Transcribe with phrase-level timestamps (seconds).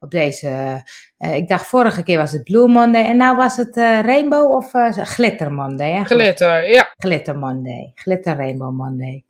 [0.00, 0.82] op deze.
[1.18, 4.54] eh, ik dacht vorige keer was het Blue Monday en nou was het eh, Rainbow
[4.54, 5.92] of eh, Glitter Monday.
[5.92, 6.04] Hè?
[6.04, 6.94] Glitter, ja.
[6.96, 7.92] Glitter Monday.
[7.94, 9.24] Glitter Rainbow Monday.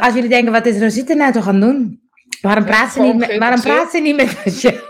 [0.00, 2.08] Als jullie denken, wat is Rosita nou toch aan doen?
[2.40, 4.88] Waarom praat ze niet met, waarom praat ze niet met je?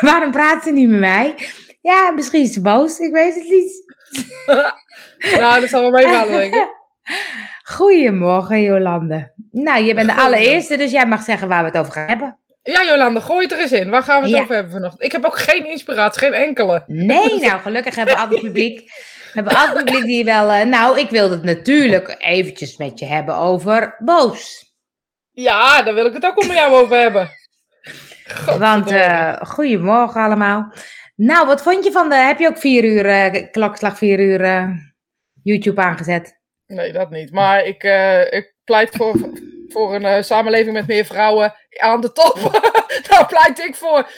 [0.00, 1.34] waarom praat ze niet met mij?
[1.80, 3.84] Ja, misschien is ze boos, ik weet het niet.
[5.40, 6.68] nou, dat zal wel meevallen, denk ik.
[7.68, 9.32] Goedemorgen, Jolande.
[9.50, 12.38] Nou, je bent de allereerste, dus jij mag zeggen waar we het over gaan hebben.
[12.62, 13.90] Ja, Jolanda, gooi het er eens in.
[13.90, 14.42] Waar gaan we het Ja.
[14.42, 15.02] over hebben vanochtend?
[15.02, 16.82] Ik heb ook geen inspiratie, geen enkele.
[16.86, 18.78] Nee, nou, gelukkig hebben we altijd publiek.
[18.78, 20.50] We hebben altijd publiek die wel...
[20.50, 24.64] eh, nou, ik wilde het natuurlijk eventjes met je hebben over boos.
[25.32, 27.30] Ja, daar wil ik het ook wel met jou over hebben.
[28.58, 30.72] Want, eh goedemorgen allemaal.
[31.16, 32.14] Nou, wat vond je van de...
[32.14, 34.70] Heb je ook vier uur, eh, klokslag vier uur
[35.42, 36.35] YouTube aangezet?
[36.66, 37.32] Nee, dat niet.
[37.32, 39.14] Maar ik, eh, ik pleit voor,
[39.68, 42.34] voor een eh, samenleving met meer vrouwen aan de top.
[43.08, 44.10] Daar pleit ik voor.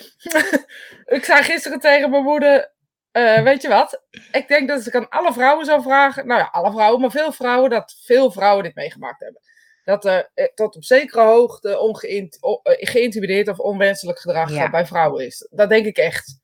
[1.16, 2.72] ik zei gisteren tegen mijn moeder,
[3.10, 4.02] eh, weet je wat?
[4.32, 7.32] Ik denk dat ik aan alle vrouwen zou vragen, nou ja, alle vrouwen, maar veel
[7.32, 9.40] vrouwen, dat veel vrouwen dit meegemaakt hebben.
[9.84, 14.70] Dat er tot op zekere hoogte ongeïnt, geïntimideerd of onwenselijk gedrag Ja.
[14.70, 15.48] bij vrouwen is.
[15.50, 16.40] Dat denk ik echt.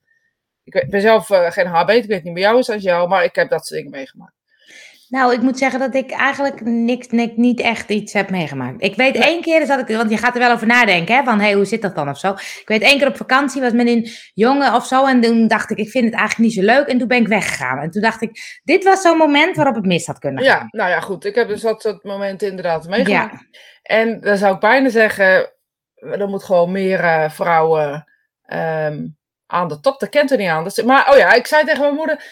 [0.65, 3.35] Ik ben zelf geen HB, ik weet niet bij jou is als jou, maar ik
[3.35, 4.34] heb dat soort dingen meegemaakt.
[5.15, 8.83] Nou, ik moet zeggen dat ik eigenlijk niks, niks, niet echt iets heb meegemaakt.
[8.83, 11.41] Ik weet één keer, dat ik, want je gaat er wel over nadenken, hè, van
[11.41, 12.31] hey, hoe zit dat dan of zo.
[12.33, 15.71] Ik weet één keer op vakantie was met een jongen of zo en toen dacht
[15.71, 17.79] ik, ik vind het eigenlijk niet zo leuk en toen ben ik weggegaan.
[17.79, 20.53] En toen dacht ik, dit was zo'n moment waarop het mis had kunnen gaan.
[20.53, 21.25] Ja, nou ja, goed.
[21.25, 23.33] Ik heb dus dat soort momenten inderdaad meegemaakt.
[23.33, 23.59] Ja.
[23.83, 25.53] En dan zou ik bijna zeggen,
[25.95, 28.05] er moet gewoon meer eh, vrouwen
[28.45, 29.07] ehm,
[29.47, 30.01] aan de top.
[30.01, 30.65] Dat kent er niet aan.
[30.65, 32.25] Dat is- maar oh ja, ik zei tegen mijn moeder,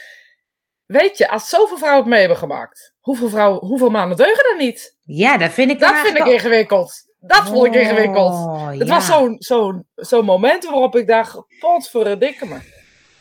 [0.93, 4.57] weet je, als zoveel vrouwen het mee hebben gemaakt, hoeveel, vrouwen, hoeveel mannen deugen er
[4.57, 4.97] niet?
[5.05, 6.93] Ja, dat vind ik Dat vind ik ingewikkeld.
[7.21, 8.33] Dat vond ik ook- ingewikkeld.
[8.33, 8.95] Oh, Het ja.
[8.95, 12.59] was zo'n zo'n zo'n moment waarop ik dacht, potverdikke me.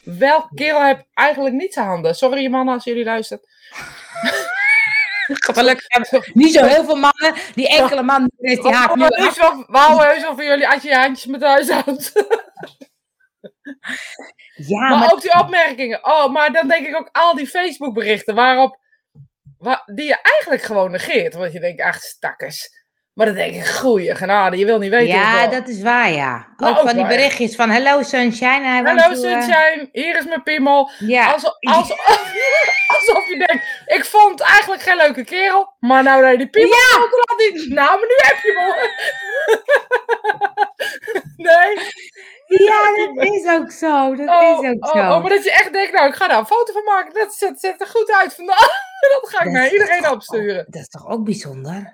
[0.04, 2.16] Welke kerel heeft eigenlijk niets aan handen?
[2.16, 3.44] Sorry mannen als jullie luisteren.
[5.24, 7.34] Gelukkig hebben we niet zo heel veel mannen.
[7.56, 8.96] Die enkele man die is die nu af.
[9.16, 12.12] heus wel- we houden heus wel voor jullie als je je handjes met huis houdt.
[14.56, 16.06] Ja, maar, maar ook die opmerkingen.
[16.06, 18.80] Oh, maar dan denk ik ook al die Facebook berichten waarop,
[19.58, 21.34] wa- die je eigenlijk gewoon negeert.
[21.34, 22.70] Want je denkt, ach stakkers.
[23.14, 25.08] Maar dan denk ik, goeie genade, je wil niet weten.
[25.08, 26.48] ja, dat is waar, ja.
[26.58, 28.82] Ook ook van die berichtjes van Hello Sunshine.
[28.84, 30.90] Hallo to, eh, Sunshine, hier is mijn piemel.
[31.00, 32.06] Ja, Alsof, alsof,
[33.00, 35.74] alsof je denkt, ik vond eigenlijk geen leuke kerel.
[35.80, 37.00] Maar nou nee, die piemel ja.
[37.00, 37.70] laat niet.
[37.70, 38.90] Nou, maar nu heb je hem.
[41.48, 41.76] nee.
[42.68, 42.82] ja,
[43.16, 44.16] dat is ook zo.
[44.16, 45.14] Dat Oh, is ook oh, zo.
[45.14, 47.14] oh, maar dat je echt denkt, nou, ik ga daar een foto van maken.
[47.14, 48.68] Dat ziet, er goed uit vandaag.
[49.22, 50.66] dat ga ik Dat naar iedereen opsturen.
[50.70, 51.90] Dat is toch ook bijzonder?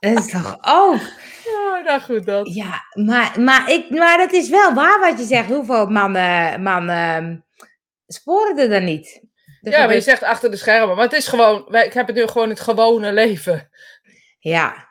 [0.00, 1.00] Dat is toch ook...
[1.46, 2.54] Oh, nou goed, dat.
[2.54, 5.48] Ja, maar, maar, ik, maar dat is wel waar wat je zegt.
[5.48, 7.36] Hoeveel mannen, mannen ehm,
[8.06, 9.28] sporen er dan niet?
[9.60, 10.96] Ja, maar je zegt achter de schermen.
[10.96, 13.70] Maar het is gewoon, ik heb het nu gewoon het gewone leven.
[14.38, 14.88] Ja.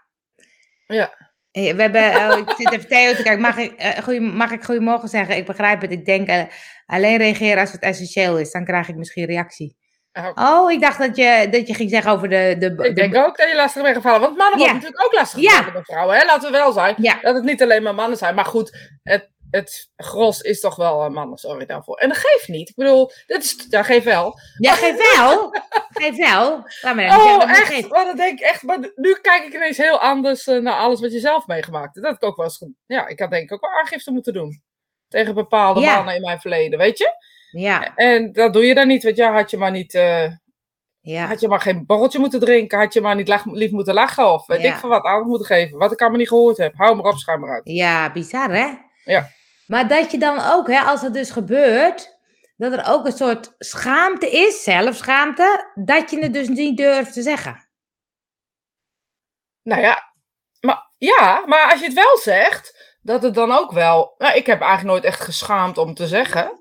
[0.87, 1.13] Ja.
[1.51, 3.41] Eh, We hebben, eh, ik zit even Theo te kijken.
[3.41, 5.35] Mag ik, goeie, mag ik goedemorgen zeggen?
[5.35, 5.91] Ik begrijp het.
[5.91, 6.43] Ik denk eh,
[6.85, 8.51] alleen reageren als het essentieel is.
[8.51, 9.77] Dan krijg ik misschien reactie.
[10.27, 10.49] Oh.
[10.63, 12.55] Oh, ik dacht dat je, dat je ging zeggen over de...
[12.59, 14.19] de, Ik de- denk ook dat je lastig bent gevallen.
[14.21, 14.81] Want mannen worden Ja.
[14.81, 15.49] natuurlijk ook lastig Ja.
[15.49, 16.17] gevallen bij vrouwen.
[16.17, 16.25] Hè?
[16.25, 16.95] Laten we wel zijn.
[16.97, 18.35] Ja, Dat het niet alleen maar mannen zijn.
[18.35, 21.37] Maar goed, het, het gros is toch wel eh, mannen.
[21.37, 21.97] Sorry daarvoor.
[21.97, 22.69] En dat geeft niet.
[22.69, 24.39] Ik bedoel, dit is, ja, geef wel.
[24.57, 25.53] ja, geef wel.
[25.89, 26.63] Geef wel.
[26.81, 27.63] Laat maar even Oh, dat echt?
[27.67, 27.89] geeft.
[27.89, 28.63] Maar dat denk ik echt.
[28.63, 32.05] Maar nu kijk ik ineens heel anders eh, naar alles wat je zelf meegemaakt hebt.
[32.07, 32.65] Dat ik ook wel eens.
[32.85, 34.61] Ja, ik had denk ik ook wel aangifte moeten doen.
[35.07, 35.95] Tegen bepaalde Ja.
[35.95, 37.11] mannen in mijn verleden, weet je?
[37.51, 39.03] Ja, En dat doe je dan niet.
[39.03, 39.93] Want ja, had je maar niet.
[39.93, 40.31] eh,
[41.01, 41.25] ja.
[41.25, 42.79] Had je maar geen borreltje moeten drinken.
[42.79, 44.31] Had je maar niet lach, lief moeten lachen.
[44.33, 44.73] Of weet Ja.
[44.73, 45.77] ik van wat aandacht moeten geven.
[45.77, 46.73] Wat ik allemaal niet gehoord heb.
[46.75, 47.61] Hou maar op, schuim maar uit.
[47.63, 48.67] Ja, bizar hè?
[49.03, 49.29] Ja.
[49.67, 52.17] Maar dat je dan ook, hè, als het dus gebeurt,
[52.57, 57.21] dat er ook een soort schaamte is, zelfschaamte, dat je het dus niet durft te
[57.21, 57.67] zeggen.
[59.63, 60.03] Nou ja,
[60.61, 64.15] maar, ja, maar als je het wel zegt, dat het dan ook wel.
[64.17, 66.51] Nou, ik heb eigenlijk nooit echt geschaamd om te zeggen.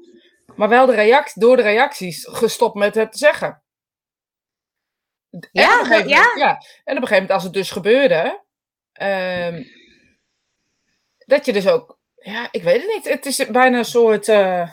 [0.58, 3.62] Maar wel de reactie, door de reacties gestopt met het zeggen.
[5.30, 6.32] En Ja, ja?
[6.36, 6.48] ja.
[6.84, 8.44] En op een gegeven moment, als het dus gebeurde.
[8.92, 9.62] ehm,
[11.18, 11.98] dat je dus ook.
[12.14, 13.08] Ja, ik weet het niet.
[13.08, 14.28] Het is bijna een soort.
[14.28, 14.70] eh,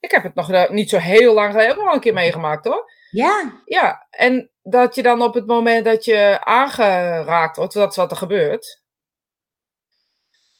[0.00, 2.64] ik heb het nog niet zo heel lang geleden ook nog wel een keer meegemaakt
[2.64, 2.92] hoor.
[3.10, 7.96] Ja, Ja, en dat je dan op het moment dat je aangeraakt wordt, dat is
[7.96, 8.82] wat er gebeurt,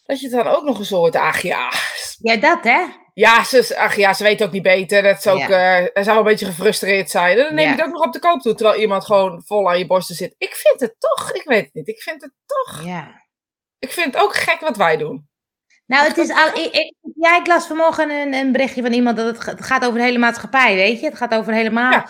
[0.03, 1.73] dat je dan ook nog een soort, ach ja,
[2.19, 2.87] ja dat hè?
[3.21, 5.77] Ja, ze, ach ja, ze weet ook niet beter, dat is ook, Ja.
[5.79, 7.39] eh, ze zou wel een beetje gefrustreerd zijn.
[7.39, 7.77] En dan neem je Ja.
[7.77, 10.35] het ook nog op de koop toe, terwijl iemand gewoon vol aan je borsten zit.
[10.39, 13.23] Ik vind het toch, ik weet het niet, ik vind het toch, Ja.
[13.79, 15.29] ik vind het ook gek wat wij doen.
[15.87, 16.47] Nou, het is al.
[16.49, 19.65] Ik, ik, ja, ik las vanmorgen een, een berichtje van iemand dat het, ga- het
[19.65, 21.07] gaat over de hele maatschappij, weet je?
[21.07, 21.91] Het gaat over helemaal.
[21.93, 22.07] Ja.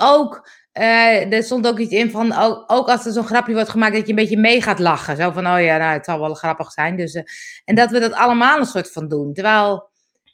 [0.00, 2.32] Ook, eh, er stond ook iets in van.
[2.36, 5.16] Ook, ook als er zo'n grapje wordt gemaakt, dat je een beetje mee gaat lachen.
[5.16, 6.96] Zo van, oh ja, nou, het zal wel grappig zijn.
[6.96, 7.22] Dus, eh,
[7.64, 9.32] en dat we dat allemaal een soort van doen.
[9.34, 9.89] Terwijl.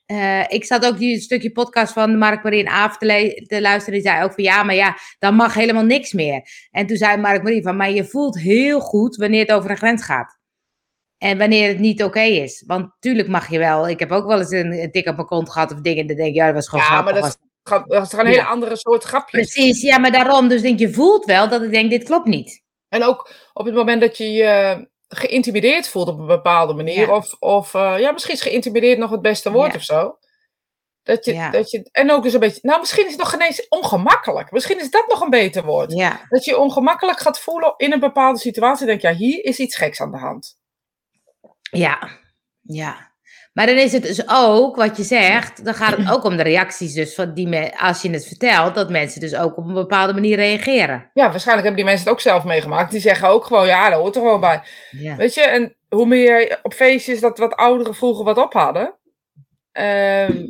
[0.06, 4.00] Eh, ik zat ook die stukje podcast van Mark Marie Aaf te, te luisteren.
[4.00, 6.48] Die zei ook van ja, maar ja, dan mag helemaal niks meer.
[6.70, 9.76] En toen zei Mark Marie van, maar je voelt heel goed wanneer het over een
[9.76, 10.38] grens gaat.
[11.18, 12.64] En wanneer het niet oké is.
[12.66, 13.88] Want tuurlijk mag je wel.
[13.88, 16.06] Ik heb ook wel eens een, een tik op mijn kont gehad of dingen.
[16.06, 18.30] Dan denk ik, ja, dat was gewoon Ja, maar dat is, dat toch een Ja.
[18.30, 19.52] hele andere soort grapjes.
[19.52, 20.48] Precies, ja, maar daarom.
[20.48, 22.62] Dus denk je, voelt wel dat ik denk, dit klopt niet.
[22.88, 27.06] En ook op het moment dat je je geïntimideerd voelt op een bepaalde manier.
[27.08, 27.14] Ja.
[27.16, 29.76] Of, of eh, ja, misschien is geïntimideerd nog het beste woord Ja.
[29.78, 30.18] of zo.
[31.02, 31.50] Dat je, Ja.
[31.50, 34.50] dat je, en ook dus een beetje, nou misschien is het nog geen eens ongemakkelijk.
[34.50, 35.92] Misschien is dat nog een beter woord.
[35.92, 38.86] Ja, Dat je je ongemakkelijk gaat voelen in een bepaalde situatie.
[38.86, 40.56] Denk je, ja, hier is iets geks aan de hand.
[41.70, 42.10] ja,
[42.62, 43.14] ja.
[43.56, 46.42] Maar dan is het dus ook, wat je zegt, dan gaat het ook om de
[46.42, 49.74] reacties dus van die me, als je het vertelt, dat mensen dus ook op een
[49.74, 51.10] bepaalde manier reageren.
[51.14, 52.90] Ja, waarschijnlijk hebben die mensen het ook zelf meegemaakt.
[52.90, 54.62] Die zeggen ook gewoon, ja, dat hoort er gewoon bij.
[54.90, 58.94] Ja, Weet je, en hoe meer op feestjes dat wat ouderen vroeger wat op hadden.
[59.72, 60.44] ehm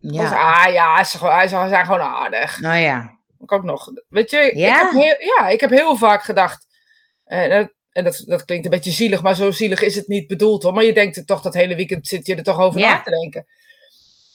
[0.00, 0.64] was, ja.
[0.66, 2.60] ah ja, ze, gewoon- ze zijn gewoon aardig.
[2.60, 3.14] nou ja.
[3.40, 3.88] Ik ook nog.
[4.08, 4.74] Weet je, Ja?
[4.74, 6.66] ik, heb heel, ja, ik heb heel vaak gedacht.
[7.24, 10.26] eh, dat- en dat, dat klinkt een beetje zielig, maar zo zielig is het niet
[10.26, 10.72] bedoeld hoor.
[10.72, 12.90] Maar je denkt er toch dat hele weekend zit je er toch over Ja.
[12.96, 13.46] na te denken.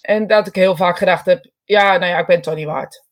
[0.01, 2.65] En dat ik heel vaak gedacht heb, ja, nou ja, ik ben het toch niet
[2.65, 3.03] waard.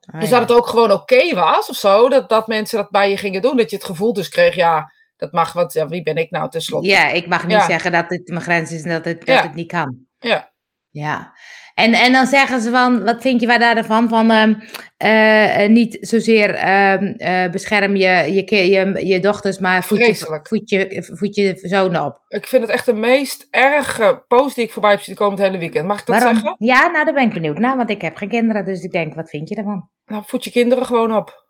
[0.00, 0.38] Ah, dus ja.
[0.38, 3.42] dat het ook gewoon oké was of zo, dat, dat mensen dat bij je gingen
[3.42, 3.56] doen.
[3.56, 6.50] Dat je het gevoel dus kreeg, ja, dat mag, wat, ja, wie ben ik nou
[6.50, 6.88] tenslotte?
[6.88, 7.66] Ja, ik mag niet Ja.
[7.66, 10.06] zeggen dat het mijn grens is en dat het, dat het niet kan.
[10.18, 10.52] Ja.
[10.90, 11.32] Ja.
[11.74, 14.08] En, en dan zeggen ze van, wat vind je waar daarvan?
[14.08, 14.30] Van
[15.02, 20.70] eh, niet zozeer ehm, eh, bescherm je, je, je, je dochters, maar voed je, voed,
[20.70, 22.20] je, voed je zonen op.
[22.28, 25.46] Ik vind het echt de meest erge post die ik voorbij heb zien komen het
[25.46, 25.86] hele weekend.
[25.86, 26.34] Mag ik dat Waarom?
[26.34, 26.56] zeggen?
[26.58, 29.14] Ja, nou daar ben ik benieuwd naar, want ik heb geen kinderen, dus ik denk,
[29.14, 29.88] wat vind je ervan?
[30.06, 31.40] Nou, voed je kinderen gewoon op.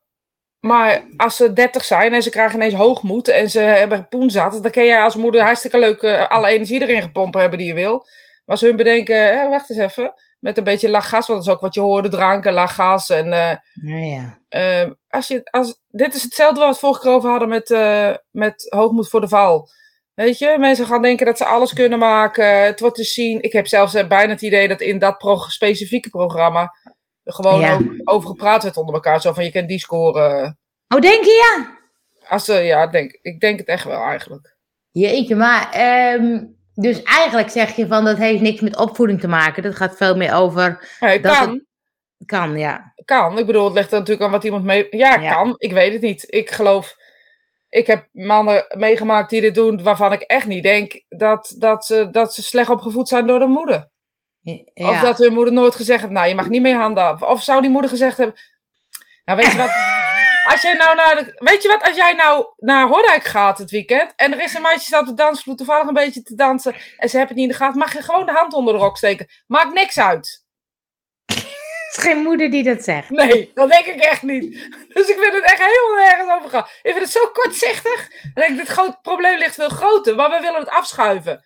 [0.61, 4.71] Maar als ze 30 zijn en ze krijgen ineens hoogmoed en ze hebben poenzat, dan
[4.71, 8.07] kun jij als moeder hartstikke leuk alle energie erin gepompt hebben die je wil.
[8.45, 11.61] Maar ze hun bedenken, wacht eens even, met een beetje lachgas, want dat is ook
[11.61, 13.11] wat je hoorde, dranken, lachgas.
[13.11, 14.39] En eh, Nou ja.
[14.49, 17.71] eh, als je, als, dit is hetzelfde wat we het vorige keer over hadden met,
[17.71, 19.69] eh, met hoogmoed voor de val.
[20.15, 22.65] Weet je, mensen gaan denken dat ze alles kunnen maken.
[22.65, 23.43] Het wordt te zien.
[23.43, 26.75] Ik heb zelfs eh, bijna het idee dat in dat pro- specifieke programma
[27.25, 27.75] gewoon Ja.
[27.75, 29.21] ook over gepraat werd onder elkaar.
[29.21, 30.57] Zo van, je kent die score.
[30.95, 31.79] Oh, denk je ja?
[32.29, 34.57] Als ja, denk, ik denk het echt wel eigenlijk.
[34.91, 39.63] Jeetje, maar ehm, dus eigenlijk zeg je van, dat heeft niks met opvoeding te maken.
[39.63, 41.65] Dat gaat veel meer over, Ja, Dat kan, het-
[42.27, 42.95] kan, ja.
[43.05, 43.39] kan.
[43.39, 44.87] Ik bedoel, het ligt er natuurlijk aan wat iemand mee...
[44.91, 45.33] Ja, Ja.
[45.33, 45.55] kan.
[45.59, 46.25] Ik weet het niet.
[46.29, 46.97] Ik geloof...
[47.69, 52.09] Ik heb mannen meegemaakt die dit doen waarvan ik echt niet denk dat, dat, ze,
[52.11, 53.91] dat ze slecht opgevoed zijn door de moeder.
[54.41, 54.63] Ja.
[54.91, 57.23] Of dat hun moeder nooit gezegd heeft, nou, je mag niet meer handen af.
[57.23, 58.37] Of zou die moeder gezegd hebben,
[59.25, 59.71] nou, weet je wat...
[60.45, 64.13] Als jij nou naar de, weet je wat, als jij nou naar gaat het weekend
[64.17, 67.09] en er is een meisje staat op de dansvloer toevallig een beetje te dansen en
[67.09, 68.97] ze hebben het niet in de gaten, mag je gewoon de hand onder de rok
[68.97, 69.27] steken.
[69.47, 70.45] Maakt niks uit.
[71.93, 73.11] Het is geen moeder die dat zegt.
[73.11, 74.53] Nee, dat denk ik echt niet.
[74.95, 76.67] Dus ik vind het echt helemaal nergens over gaan.
[76.83, 78.11] Ik vind het zo kortzichtig.
[78.35, 81.45] En ik dit groot probleem ligt veel groter, maar we willen het afschuiven.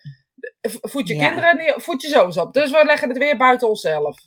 [0.81, 1.27] Voed je Ja.
[1.27, 2.53] kinderen en voed je zoons op.
[2.53, 4.17] Dus we leggen het weer buiten onszelf.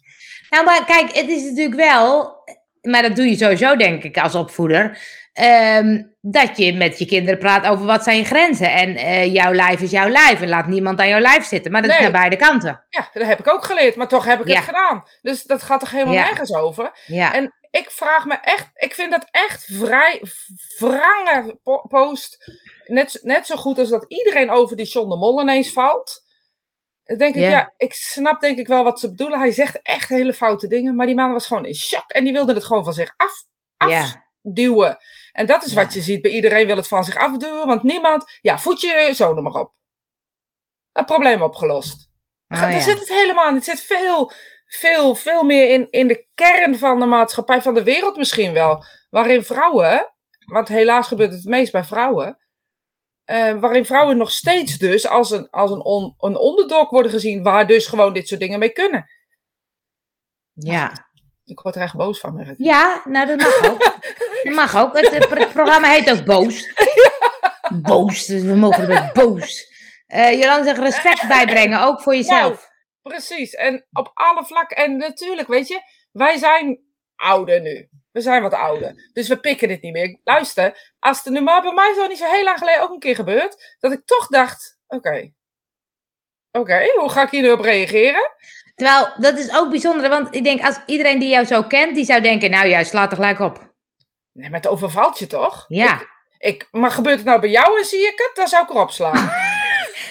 [0.50, 2.42] Nou, maar kijk, het is natuurlijk wel,
[2.82, 4.98] maar dat doe je sowieso, denk ik, als opvoeder,
[5.32, 8.72] ehm, dat je met je kinderen praat over wat zijn je grenzen.
[8.72, 11.72] En eh, jouw lijf is jouw lijf en laat niemand aan jouw lijf zitten.
[11.72, 12.84] Maar dat is naar beide kanten.
[12.88, 14.54] Ja, dat heb ik ook geleerd, maar toch heb ik Ja.
[14.54, 15.04] het gedaan.
[15.22, 16.24] Dus dat gaat toch helemaal Ja.
[16.24, 16.90] nergens over.
[17.06, 20.22] Ja, En ik vraag me echt, ik vind dat echt vrij
[20.78, 22.52] wrange po- post.
[22.86, 26.28] Net, net zo goed als dat iedereen over die John de Mol ineens valt.
[27.16, 27.72] Denk ik, Ja.
[27.76, 29.38] ik snap denk ik wel wat ze bedoelen.
[29.38, 32.32] Hij zegt echt hele foute dingen, maar die man was gewoon in shock en die
[32.32, 33.44] wilde het gewoon van zich af,
[33.76, 34.98] afduwen.
[35.32, 38.38] En dat is wat je ziet bij iedereen wil het van zich afduwen, want niemand,
[38.40, 39.72] ja, voed je zoon maar op.
[40.92, 42.10] Een probleem opgelost.
[42.48, 42.80] Oh, ja.
[42.80, 43.54] zit het helemaal.
[43.54, 44.32] Het zit veel,
[44.66, 48.84] veel, veel meer in, in de kern van de maatschappij, van de wereld misschien wel.
[49.10, 50.14] Waarin vrouwen,
[50.46, 52.38] want helaas gebeurt het meest bij vrouwen,
[53.30, 57.42] eh, waarin vrouwen nog steeds dus als een, als een, on, een onderdog worden gezien,
[57.42, 59.10] waar dus gewoon dit soort dingen mee kunnen.
[60.52, 61.08] ja.
[61.44, 62.34] Ik word er echt boos van.
[62.34, 62.54] merk.
[62.58, 63.78] Ja, nou dat mag ook.
[64.44, 64.96] Dat mag ook.
[65.00, 66.72] Het, het pro- programma heet ook Boos.
[67.82, 69.66] Boos, dus we mogen erbij boos.
[70.06, 72.68] Eh Jolanda zegt respect bijbrengen, ook voor jezelf.
[73.02, 74.76] Precies, en op alle vlakken.
[74.76, 75.80] En natuurlijk, weet je,
[76.12, 76.80] wij zijn
[77.16, 77.88] ouder nu.
[78.12, 79.10] We zijn wat ouder.
[79.12, 80.18] Dus we pikken dit niet meer.
[80.24, 82.98] Luister, als het nu maar bij mij zo niet zo heel lang geleden ook een
[82.98, 85.32] keer gebeurd, dat ik toch dacht, oké,
[86.52, 88.30] Oké, hoe ga ik hier nu op reageren?
[88.74, 92.04] Terwijl, dat is ook bijzonder, want ik denk, als iedereen die jou zo kent, die
[92.04, 93.72] zou denken, nou juist, slaat er gelijk op.
[94.32, 95.64] Nee, maar het overvalt je toch?
[95.68, 96.00] Ja.
[96.38, 98.90] Ik, maar gebeurt het nou bij jou en zie ik het, dan zou ik erop
[98.90, 99.30] slaan.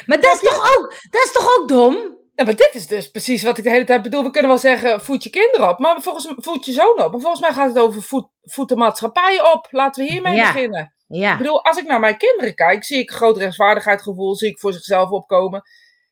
[0.06, 2.19] Maar dat is toch ook, dat is toch ook dom?
[2.40, 4.24] Ja, maar dit is dus precies wat ik de hele tijd bedoel.
[4.24, 7.12] We kunnen wel zeggen, voed je kinderen op, maar volgens voed je zoon op.
[7.12, 9.68] Maar volgens mij gaat het over voed, voed de maatschappij op.
[9.72, 10.54] Laten we hiermee Ja.
[10.54, 10.94] beginnen.
[11.08, 11.32] Ja.
[11.32, 14.60] Ik bedoel, als ik naar mijn kinderen kijk, zie ik een groot rechtswaardigheidsgevoel, zie ik
[14.60, 15.62] voor zichzelf opkomen.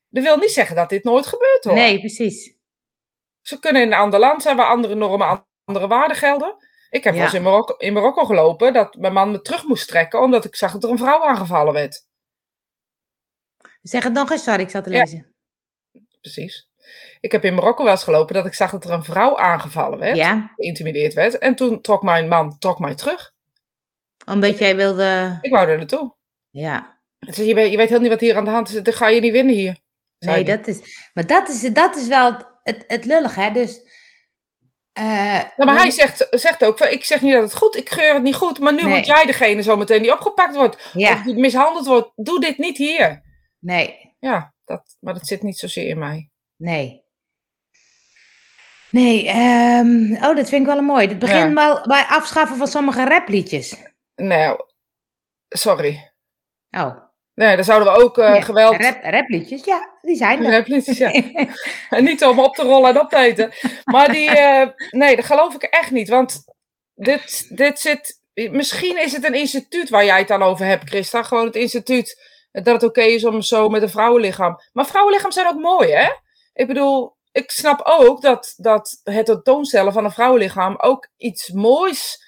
[0.08, 1.74] Dat wil niet zeggen dat dit nooit gebeurt hoor.
[1.74, 2.54] Nee, precies.
[3.40, 6.56] Ze kunnen in een ander land zijn waar andere normen, andere waarden gelden.
[6.90, 7.18] Ik heb Ja.
[7.18, 10.44] wel eens in Marokko, in Marokko gelopen dat mijn man me terug moest trekken omdat
[10.44, 12.06] ik zag dat er een vrouw aangevallen werd.
[13.82, 15.06] Zeg het nog eens, sorry, ik zat te Ja.
[16.20, 16.68] Precies.
[17.20, 19.98] Ik heb in Marokko wel eens gelopen dat ik zag dat er een vrouw aangevallen
[19.98, 21.38] werd, Ja, geïntimideerd werd.
[21.38, 23.32] En toen trok mijn man trok mij terug.
[24.26, 25.38] omdat jij wilde...
[25.40, 26.14] Ik wou er naartoe.
[26.50, 28.92] Ja, zei, je, weet, je weet heel niet wat hier aan de hand is, dan
[28.94, 29.78] ga je niet winnen hier.
[30.18, 30.80] nee, dat is...
[31.14, 33.50] Maar dat is, dat is wel het, het, lullig, hè?
[33.50, 33.80] Dus...
[34.92, 35.04] eh,
[35.56, 38.22] Ja, maar hij zegt, zegt ook, ik zeg niet dat het goed, ik geur het
[38.22, 38.90] niet goed, maar nu Nee.
[38.92, 40.90] word jij degene zometeen die opgepakt wordt.
[40.92, 42.10] Ja, Of die mishandeld wordt.
[42.14, 43.22] Doe dit niet hier.
[43.58, 46.30] nee, Ja, dat, maar dat zit niet zozeer in mij.
[46.56, 47.06] nee.
[48.90, 51.08] Nee, ehm, oh, dat vind ik wel een mooi.
[51.08, 51.54] Het begint Ja.
[51.54, 53.76] wel bij afschaffen van sommige rapliedjes.
[54.14, 54.60] Nou,
[55.48, 56.12] sorry.
[56.70, 58.76] Oh, Nee, dan zouden we ook nee, geweld...
[58.76, 60.50] Rap, rapliedjes, ja, die zijn er.
[60.50, 61.10] Replities, ja.
[61.96, 63.52] En niet om op te rollen en op te eten.
[63.84, 66.08] Maar die, eh, nee, dat geloof ik echt niet.
[66.08, 66.44] Want
[66.94, 71.22] dit, dit zit, misschien is het een instituut waar jij het dan over hebt, Christa.
[71.22, 72.22] Gewoon het instituut
[72.62, 74.60] dat het oké is om zo met een vrouwenlichaam.
[74.72, 76.08] Maar vrouwenlichaam zijn ook mooi, hè?
[76.52, 82.22] Ik bedoel, ik snap ook dat, dat het tentoonstellen van een vrouwenlichaam ook iets moois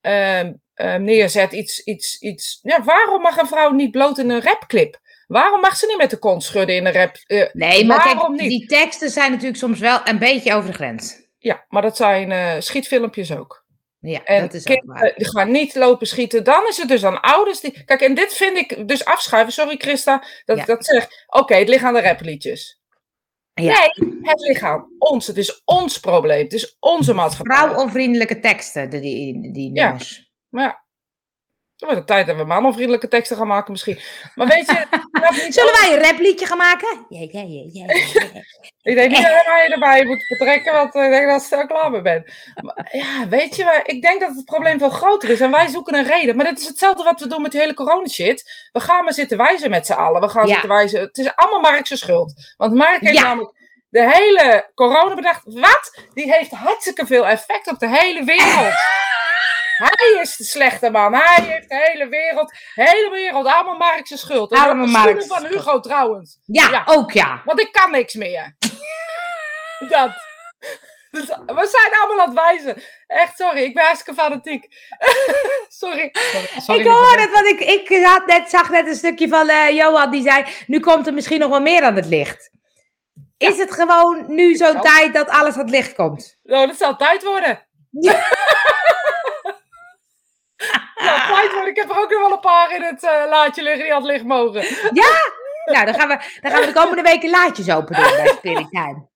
[0.00, 1.52] ehm, ehm, neerzet.
[1.52, 4.98] Iets, iets, iets, ja, waarom mag een vrouw niet bloot in een rapclip?
[5.26, 7.16] Waarom mag ze niet met de kont schudden in een rap?
[7.26, 8.50] eh, Nee, maar Waarom kijk, niet?
[8.50, 11.24] die teksten zijn natuurlijk soms wel een beetje over de grens.
[11.38, 13.64] Ja, maar dat zijn eh, schietfilmpjes ook.
[14.00, 15.14] Ja, En dat is ook kinderen waar.
[15.16, 16.44] die gaan niet lopen schieten.
[16.44, 17.84] Dan is het dus aan ouders die.
[17.84, 19.52] Kijk, en dit vind ik dus afschuiven.
[19.52, 20.62] Sorry, Christa, dat Ja.
[20.62, 21.08] ik dat zeg.
[21.26, 22.80] Oké, het ligt aan de rapliedjes.
[23.54, 23.72] Ja.
[23.78, 25.26] Nee, het ligt aan ons.
[25.26, 26.42] Het is ons probleem.
[26.42, 27.56] Het is onze maatschappij.
[27.56, 29.84] Vrouwonvriendelijke teksten, die, die, die Ja.
[29.84, 30.30] nummers.
[30.48, 30.85] Maar
[31.76, 33.98] het wordt de tijd dat we manonvriendelijke teksten gaan maken misschien.
[34.34, 34.86] Maar weet je,
[35.44, 37.06] niet Zullen wij een rapliedje gaan maken?
[37.08, 37.94] Ja, ja, ja, ja, ja.
[38.82, 41.90] Ik denk niet dat je erbij moet betrekken, want ik denk dat ik er klaar
[41.90, 42.32] mee ben.
[42.62, 45.66] Maar, ja, weet je, maar ik denk dat het probleem veel groter is en wij
[45.68, 46.36] zoeken een reden.
[46.36, 48.68] Maar dat is hetzelfde wat we doen met die hele corona-shit.
[48.72, 50.20] We gaan maar zitten wijzen met z'n allen.
[50.20, 50.52] We gaan Ja.
[50.52, 51.00] zitten wijzen.
[51.00, 52.54] Het is allemaal Mark zijn schuld.
[52.56, 53.52] Want Mark heeft namelijk
[53.88, 55.42] de hele corona bedacht.
[55.44, 55.98] Wat?
[56.14, 58.74] Die heeft hartstikke veel effect op de hele wereld.
[59.76, 61.14] Hij is de slechte man.
[61.14, 64.52] Hij heeft de hele wereld, hele wereld, allemaal Mark zijn schuld.
[64.52, 65.54] En Allemaal Mark van schuld.
[65.54, 66.38] Hugo trouwens.
[66.44, 66.82] Ja, Ja.
[66.84, 67.42] ook ja.
[67.44, 68.56] Want ik kan niks meer.
[69.88, 70.24] Dat.
[71.46, 72.82] We zijn allemaal aan het wijzen.
[73.06, 73.62] Echt, sorry.
[73.62, 74.66] Ik ben hartstikke fanatiek.
[75.68, 76.10] sorry.
[76.58, 76.80] sorry.
[76.80, 80.10] ik hoor het, want ik, ik had net, zag net een stukje van eh, Johan
[80.10, 82.50] die zei, nu komt er misschien nog wel meer aan het licht.
[83.38, 86.38] Is het gewoon nu zo'n tijd dat alles aan het licht komt?
[86.42, 87.66] Nou, dat zal tijd worden.
[87.90, 88.12] Ja.
[90.94, 91.68] Ja, worden.
[91.68, 94.04] Ik heb er ook nog wel een paar in het eh, laadje liggen die het
[94.04, 94.64] licht mogen.
[95.64, 98.70] Nou, dan gaan we, dan gaan we de komende weken laadjes open doen bij Spirit
[98.70, 99.08] Time.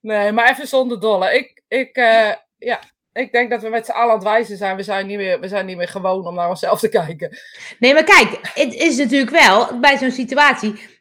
[0.00, 1.34] Nee, maar even zonder dolle.
[1.34, 2.80] Ik, ik, eh, ja,
[3.12, 4.76] ik denk dat we met z'n allen aan het wijzen zijn.
[4.76, 7.38] We zijn, niet meer, we zijn niet meer gewoon om naar onszelf te kijken.
[7.78, 11.00] Nee, maar kijk, het is natuurlijk wel, bij zo'n situatie,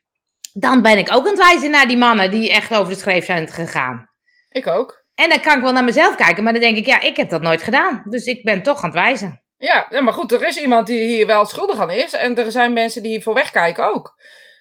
[0.53, 3.25] dan ben ik ook aan het wijzen naar die mannen die echt over de schreef
[3.25, 4.09] zijn gegaan.
[4.49, 5.00] Ik ook.
[5.21, 7.29] En dan kan ik wel naar mezelf kijken, maar dan denk ik, ja, ik heb
[7.29, 8.03] dat nooit gedaan.
[8.09, 9.41] Dus ik ben toch aan het wijzen.
[9.57, 12.13] Ja, maar goed, er is iemand die hier wel schuldig aan is.
[12.13, 14.15] En er zijn mensen die hiervoor wegkijken ook.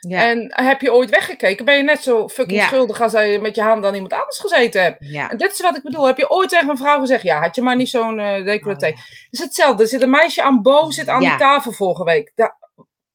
[0.09, 1.64] Ja, En heb je ooit weggekeken?
[1.64, 2.67] Ben je net zo fucking Ja.
[2.67, 4.97] schuldig als je met je hand aan iemand anders gezeten hebt?
[5.00, 5.31] ja.
[5.31, 6.07] En dit is wat ik bedoel.
[6.07, 8.87] Heb je ooit tegen een vrouw gezegd: ja, had je maar niet zo'n eh decolleté?
[8.87, 9.83] Oh, Het is hetzelfde.
[9.83, 12.33] Er zit een meisje aan Bo, zit aan die tafel vorige week.
[12.35, 12.57] Da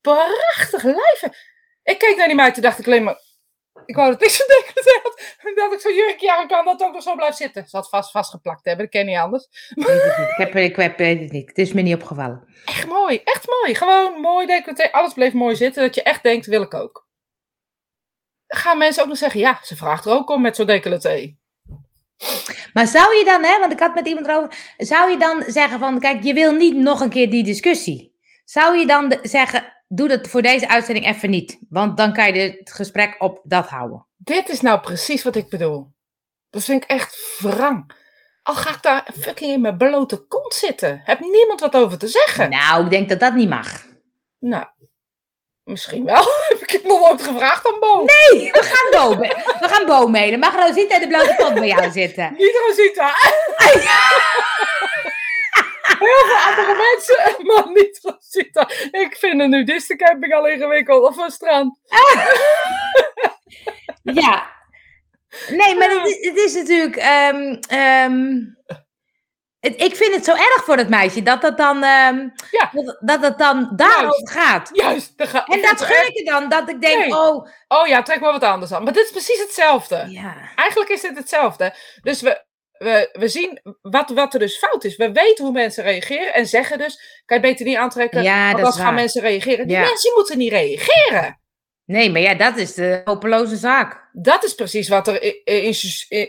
[0.01, 1.21] prachtig lijf.
[1.83, 3.17] Ik keek naar die meid, toen dacht ik alleen maar.
[3.85, 5.19] Ik wou dat ik zo'n decolleté had.
[5.49, 7.67] Ik dacht ik zo'n jurkje aan kan, dat ook nog zo blijft zitten.
[7.67, 9.47] Ze had vast vastgeplakt hebben, dat ken je niet anders.
[9.75, 10.27] Ik weet het niet.
[10.29, 11.47] Ik, heb, ik heb, weet het niet.
[11.47, 12.47] Het is me niet opgevallen.
[12.65, 13.75] Echt mooi, echt mooi.
[13.75, 14.91] Gewoon mooi decolleté.
[14.91, 17.07] Alles bleef mooi zitten, dat je echt denkt, wil ik ook.
[18.47, 21.35] Gaan mensen ook nog zeggen, ja, ze vraagt er ook om met zo'n decolleté.
[22.73, 25.79] Maar zou je dan, hè, want ik had met iemand erover, zou je dan zeggen
[25.79, 28.13] van, kijk, je wil niet nog een keer die discussie.
[28.45, 32.33] Zou je dan de- zeggen, doe dat voor deze uitzending even niet, want dan kan
[32.33, 34.05] je het gesprek op dat houden.
[34.17, 35.93] Dit is nou precies wat ik bedoel.
[36.49, 37.91] Dat vind ik echt wrang.
[38.43, 41.01] Al ga ik daar fucking in mijn blote kont zitten.
[41.03, 42.49] Heb niemand wat over te zeggen.
[42.49, 43.85] Nou, ik denk dat dat niet mag.
[44.39, 44.65] Nou,
[45.65, 46.23] Misschien wel.
[46.49, 47.97] Heb ik het nog nooit gevraagd aan Bo?
[47.97, 49.17] Nee, we gaan Bo,
[49.59, 50.39] we gaan Bo mailen.
[50.39, 52.35] Mag Rosita de blote kont bij jou zitten?
[52.37, 53.13] Niet Rosita.
[55.99, 58.69] Heel veel andere mensen, maar niet Rosita.
[58.91, 61.03] Ik vind een nudistencamping al ingewikkeld.
[61.03, 61.79] Of een strand.
[64.03, 64.53] Ja.
[65.49, 66.95] Nee, maar het is, het is natuurlijk...
[66.95, 68.35] ehm, ehm,
[69.59, 72.69] het- ik vind het zo erg voor dat meisje dat het dan, ehm, Ja.
[72.71, 74.69] dat, dat het dan daarover gaat.
[74.73, 75.17] Juist.
[75.17, 77.15] daar ga- En dat gun ik je dan, dat ik denk, Nee.
[77.15, 78.83] oh, Oh ja, trek maar wat anders aan.
[78.83, 80.05] Maar dit is precies hetzelfde.
[80.09, 80.33] ja.
[80.55, 81.73] Eigenlijk is dit hetzelfde.
[82.01, 82.43] Dus we,
[82.85, 84.95] we, we zien wat, wat er dus fout is.
[84.95, 88.55] We weten hoe mensen reageren en zeggen dus, kan je beter niet aantrekken, Ja, want
[88.55, 88.93] anders gaan waar.
[88.93, 89.67] mensen reageren.
[89.67, 89.81] Die Ja.
[89.83, 91.39] mensen moeten niet reageren.
[91.85, 94.09] Nee, maar ja, dat is de hopeloze zaak.
[94.13, 95.73] Dat is precies wat er in,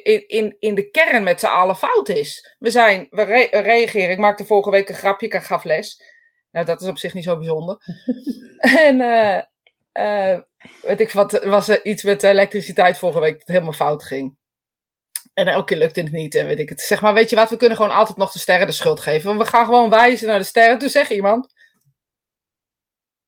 [0.02, 2.56] in, in, in de kern met z'n allen fout is.
[2.58, 4.10] We zijn, we re- reageren.
[4.10, 6.02] Ik maakte vorige week een grapje, ik gaf les.
[6.50, 7.76] Nou, dat is op zich niet zo bijzonder.
[8.86, 9.42] en eh,
[10.32, 10.40] eh,
[10.82, 14.36] weet ik wat, was er iets met elektriciteit vorige week dat helemaal fout ging.
[15.38, 16.80] En elke keer lukte het niet en weet ik het.
[16.80, 19.26] Zeg maar, weet je wat, we kunnen gewoon altijd nog de sterren de schuld geven.
[19.26, 20.78] Want we gaan gewoon wijzen naar de sterren.
[20.78, 21.52] Toen zegt iemand,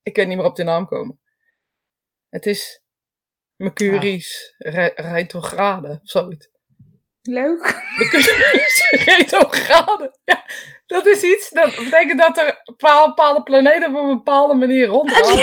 [0.02, 1.20] ik kan niet meer op de naam komen.
[2.28, 2.82] Het is
[3.56, 6.48] Mercurius re- retrograde of zoiets.
[7.22, 7.84] Leuk.
[7.98, 10.18] Mercurius retrograde.
[10.24, 10.44] Ja,
[10.86, 15.38] dat is iets, dat betekent dat er bepaal- bepaalde planeten op een bepaalde manier rondgaan.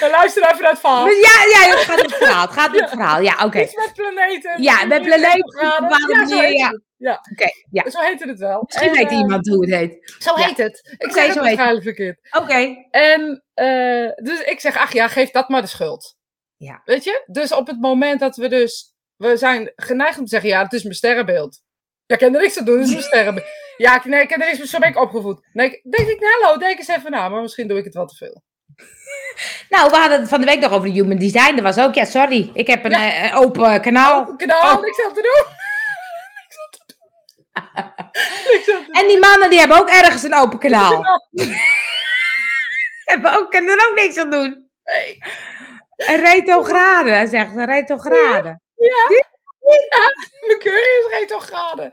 [0.00, 1.06] En luister even naar het verhaal.
[1.08, 1.14] Ja,
[1.52, 2.42] ja, het gaat om het verhaal.
[2.46, 3.20] Het gaat om het verhaal.
[3.20, 3.60] Ja, oké.
[3.60, 4.62] Iets met planeten.
[4.62, 5.54] Ja, met planeten
[6.08, 6.58] Ja, zo heet
[6.96, 7.20] ja.
[7.32, 7.90] Oké, ja.
[7.90, 8.62] zo heet het wel.
[8.66, 10.14] Misschien En, weet eh, iemand hoe het heet.
[10.18, 10.46] Zo Ja.
[10.46, 10.94] heet het.
[10.98, 11.82] Ik het zo heet het.
[11.82, 12.18] verkeerd.
[12.38, 12.76] Oké.
[12.90, 16.16] En eh, dus ik zeg, ach ja, geef dat maar de schuld.
[16.56, 16.82] Ja.
[16.84, 17.22] Weet je?
[17.26, 20.72] Dus op het moment dat we dus, we zijn geneigd om te zeggen, ja, het
[20.72, 21.60] is mijn sterrenbeeld.
[22.06, 23.46] Ja, ik kan er niks aan doen, het is mijn sterrenbeeld.
[23.76, 25.48] Ja, nee, ik kan er niks mee, zo ben ik opgevoed.
[25.52, 27.94] Nee, ik- denk ik, nou, hallo, denk eens even na, maar misschien doe ik het
[27.94, 28.42] wel te veel.
[29.68, 31.54] Nou, we hadden het van de week nog over de human design.
[31.54, 32.50] Dat was ook, ja, sorry.
[32.54, 32.98] Ik heb een Ja.
[32.98, 34.20] eh, eh, open kanaal.
[34.20, 34.82] Oh, kanaal, Oh.
[34.82, 35.52] niks aan te doen.
[39.00, 41.02] En die mannen die hebben ook ergens een open kanaal.
[43.04, 44.70] Hebben ook, kunnen er ook niks aan doen.
[44.84, 45.18] Nee.
[45.96, 48.60] Een retrograde, hij zegt een retrograde.
[48.74, 49.06] Ja.
[49.60, 50.12] ja,
[50.46, 51.90] Mercurius retrograde.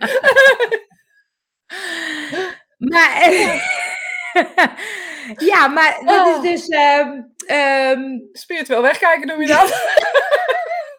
[2.78, 3.62] Maar, eh,
[5.52, 6.46] ja, maar dat Oh.
[6.46, 9.82] is dus, ehm, ehm, Spiritueel wegkijken noem je dat?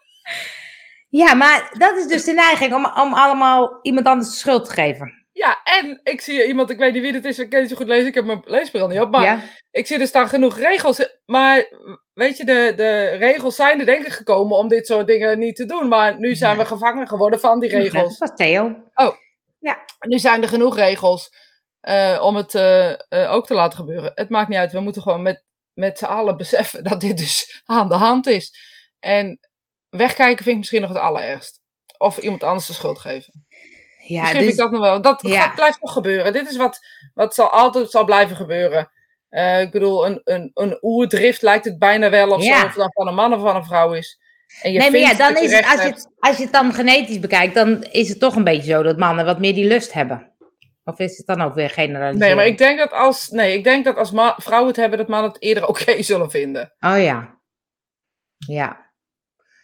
[1.23, 4.71] ja, maar dat is dus de neiging om, om allemaal iemand anders de schuld te
[4.73, 5.21] geven.
[5.31, 7.75] Ja, en ik zie iemand, ik weet niet wie het is, ik kan niet zo
[7.75, 9.39] goed lezen, ik heb mijn leesbril niet op, maar ja?
[9.71, 11.09] ik zie er staan genoeg regels.
[11.25, 11.67] Maar
[12.13, 15.55] weet je, de, de regels zijn er denk ik gekomen om dit soort dingen niet
[15.55, 15.87] te doen.
[15.87, 18.17] Maar nu zijn we gevangen geworden van die regels.
[18.17, 18.75] Dat was Theo.
[19.99, 21.33] Nu zijn er genoeg regels
[21.83, 24.11] eh, om het eh, eh, ook te laten gebeuren.
[24.15, 25.43] Het maakt niet uit, we moeten gewoon met,
[25.73, 28.55] met z'n allen beseffen dat dit dus aan de hand is.
[28.99, 29.39] En
[29.89, 31.61] wegkijken vind ik misschien nog het allerergst.
[31.97, 33.45] Of iemand anders de schuld geven.
[34.07, 35.01] Ja, Misschien dus, vind ik dat nog wel.
[35.01, 35.41] Dat Ja.
[35.41, 36.33] gaat- blijft nog gebeuren.
[36.33, 36.79] Dit is wat,
[37.13, 38.91] wat zal altijd zal blijven gebeuren.
[39.59, 42.59] Ik bedoel, een, een, een oerdrift lijkt het bijna wel of Ja.
[42.59, 42.61] zo.
[42.65, 44.19] Of het dan van een man of van een vrouw is.
[44.61, 47.19] En je nee, maar ja, dan is het, als je als je het dan genetisch
[47.19, 50.32] bekijkt, dan is het toch een beetje zo dat mannen wat meer die lust hebben.
[50.83, 52.27] Of is het dan ook weer generaliseren?
[52.27, 55.07] Nee, maar ik denk dat als, nee, ik denk dat als vrouwen het hebben, dat
[55.07, 56.73] mannen het eerder oké zullen vinden.
[56.79, 57.39] Oh ja.
[58.37, 58.91] Ja.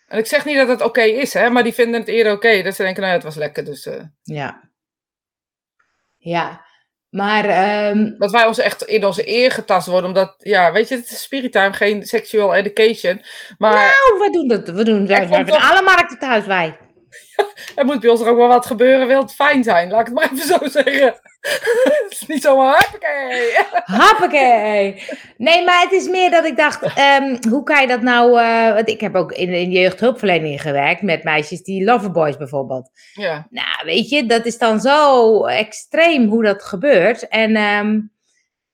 [0.08, 2.62] En ik zeg niet dat het oké is, hè, maar die vinden het eerder oké.
[2.62, 3.66] dat ze denken, nou het was lekker.
[3.66, 4.70] Dus eh, Ja.
[6.18, 6.68] Ja.
[7.10, 10.08] Maar, ehm, dat wij ons echt in onze eer getast worden.
[10.08, 13.22] Omdat, ja, weet je, het is spirit time, geen sexual education.
[13.58, 14.70] Maar nou, we doen dat.
[14.70, 16.78] We doen wij toch- alle markten thuis, wij.
[17.76, 19.90] er moet bij ons er ook wel wat gebeuren, wil het fijn zijn.
[19.90, 21.06] Laat ik het maar even zo zeggen.
[22.04, 22.90] het is niet zomaar.
[24.00, 25.04] Hoppakee.
[25.38, 28.40] Nee, maar het is meer dat ik dacht, ehm, hoe kan je dat nou...
[28.40, 32.90] eh, want ik heb ook in, in jeugdhulpverlening gewerkt met meisjes die loverboys bijvoorbeeld.
[33.14, 37.28] Ja, Nou, weet je, dat is dan zo extreem hoe dat gebeurt.
[37.28, 38.00] En, ehm,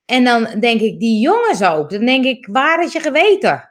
[0.04, 1.90] en dan denk ik, die jongens ook.
[1.90, 3.70] Dan denk ik, waar is je geweten?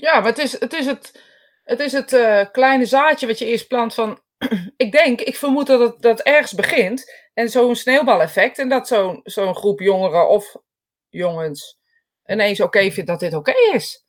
[0.00, 1.22] ja maar het is het, is het,
[1.70, 4.20] het, is het eh, kleine zaadje wat je eerst plant van...
[4.76, 7.12] ik denk, ik vermoed dat het dat ergens begint.
[7.34, 8.58] En zo'n sneeuwbaleffect.
[8.58, 10.56] En dat zo'n zo'n groep jongeren of
[11.08, 11.78] jongens
[12.26, 14.04] ineens oké vindt dat dit oké is.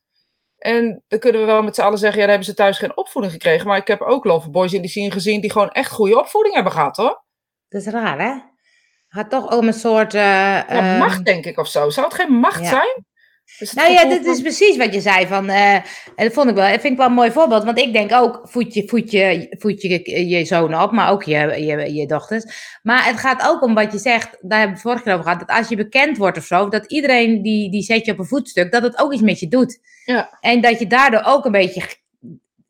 [0.58, 2.98] En dan kunnen we wel met z'n allen zeggen, ja, dan hebben ze thuis geen
[2.98, 3.68] opvoeding gekregen.
[3.68, 6.74] Maar ik heb ook loverboys in die scene gezien die gewoon echt goede opvoeding hebben
[6.74, 7.24] gehad, hoor.
[7.70, 8.32] Dat is raar, hè?
[8.32, 8.44] Het
[9.08, 10.14] gaat toch om een soort...
[10.14, 11.90] eh, Ja, ehm, macht, denk ik, of zo.
[11.90, 12.70] Zou het geen macht ja.
[12.70, 13.06] zijn?
[13.60, 15.28] Dus Nou ja, dat is precies wat je zei.
[15.28, 15.84] Van, eh, en
[16.16, 17.64] dat vond ik wel, dat vind ik wel een mooi voorbeeld.
[17.64, 21.24] Want ik denk ook, voed je, voed je, voed je, je zonen op, maar ook
[21.24, 22.80] je, je, je dochters.
[22.84, 25.24] Maar het gaat ook om wat je zegt, daar hebben we het vorige keer over
[25.26, 25.40] gehad.
[25.48, 28.26] Dat als je bekend wordt of zo, dat iedereen die, die zet je op een
[28.26, 29.80] voetstuk, dat het ook iets met je doet.
[30.06, 30.38] Ja.
[30.40, 31.82] En dat je daardoor ook een beetje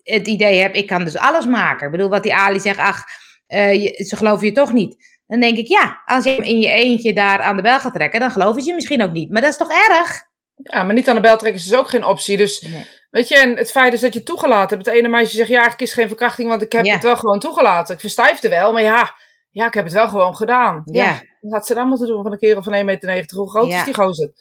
[0.03, 1.85] het idee hebt, ik kan dus alles maken.
[1.85, 3.03] Ik bedoel, wat die Ali zegt, ach,
[3.47, 5.09] eh, je- ze geloven je toch niet.
[5.27, 8.19] Dan denk ik, ja, als je in je eentje daar aan de bel gaat trekken,
[8.19, 9.29] dan geloven ze je misschien ook niet.
[9.31, 10.29] Maar dat is toch erg?
[10.63, 12.37] Ja, maar niet aan de bel trekken is dus ook geen optie.
[12.37, 12.85] Dus Nee.
[13.09, 14.85] weet je, en het feit is dat je toegelaten hebt.
[14.89, 16.93] Het ene meisje zegt, ja, eigenlijk is het geen verkrachting, want ik heb Ja.
[16.93, 17.93] het wel gewoon toegelaten.
[17.93, 19.15] Ik verstijfde wel, maar ja,
[19.49, 20.81] ja, ik heb het wel gewoon gedaan.
[20.85, 21.21] Ja, Ja.
[21.41, 23.37] wat had ze dan moeten doen van een kerel van 1,90 meter?
[23.37, 23.77] Hoe groot Ja.
[23.79, 24.31] is die gozer?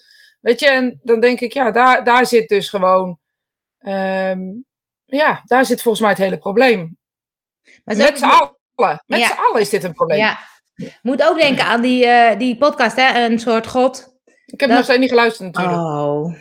[0.41, 3.19] Weet je, en dan denk ik, ja, daar, daar zit dus gewoon,
[3.79, 4.41] ehm,
[5.05, 6.99] ja, daar zit volgens mij het hele probleem.
[7.85, 9.27] Maar Met z'n allen, met Ja.
[9.27, 10.19] z'n allen is dit een probleem.
[10.19, 10.39] Ja.
[11.03, 13.25] Moet ook denken aan die, eh, die podcast, hè?
[13.25, 14.10] Een soort God.
[14.53, 15.79] Ik heb Dat- nog steeds niet geluisterd natuurlijk.
[15.83, 16.35] Oh.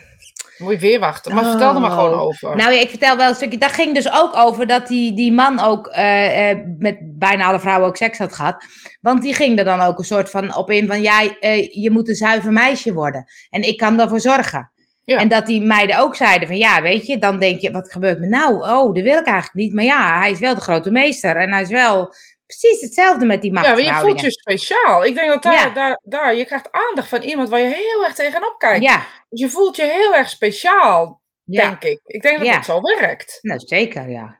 [0.58, 1.34] Moet je weer wachten.
[1.34, 1.96] Maar vertel er maar Oh.
[1.98, 2.56] gewoon over.
[2.56, 3.58] Nou ja, ik vertel wel een stukje.
[3.58, 7.60] Dat ging dus ook over dat die, die man ook eh, eh, met bijna alle
[7.60, 8.64] vrouwen ook seks had gehad.
[9.00, 11.90] Want die ging er dan ook een soort van op in van, ja, eh, je
[11.90, 13.24] moet een zuiver meisje worden.
[13.50, 14.70] En ik kan daarvoor zorgen.
[15.04, 15.18] Ja.
[15.18, 18.18] En dat die meiden ook zeiden van, ja, weet je, dan denk je, wat gebeurt
[18.20, 18.54] me nou?
[18.54, 19.74] Oh, dat wil ik eigenlijk niet.
[19.74, 21.36] Maar ja, hij is wel de grote meester.
[21.36, 22.14] En hij is wel
[22.58, 25.04] precies hetzelfde met die Ja, maar je voelt je speciaal.
[25.04, 25.70] Ik denk dat daar, Ja.
[25.70, 28.82] daar, daar, je krijgt aandacht van iemand waar je heel erg tegenop kijkt.
[28.84, 31.62] Ja, Dus je voelt je heel erg speciaal, ja.
[31.62, 32.00] denk ik.
[32.04, 33.38] Ik denk dat het zo werkt.
[33.42, 34.38] Nou, zeker, ja.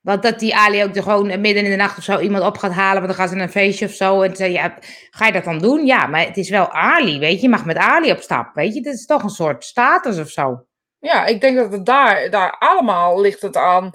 [0.00, 2.58] Want dat die Ali ook er gewoon midden in de nacht of zo iemand op
[2.58, 4.22] gaat halen, want dan gaan ze naar een feestje of zo.
[4.22, 4.78] En zei, ja,
[5.10, 5.86] ga je dat dan doen?
[5.86, 7.42] Ja, maar het is wel Ali, weet je.
[7.42, 8.82] Je mag met Ali op stap, weet je.
[8.82, 10.66] Dat is toch een soort status of zo.
[10.98, 13.90] Ja, ik denk dat het daar, daar allemaal ligt het aan,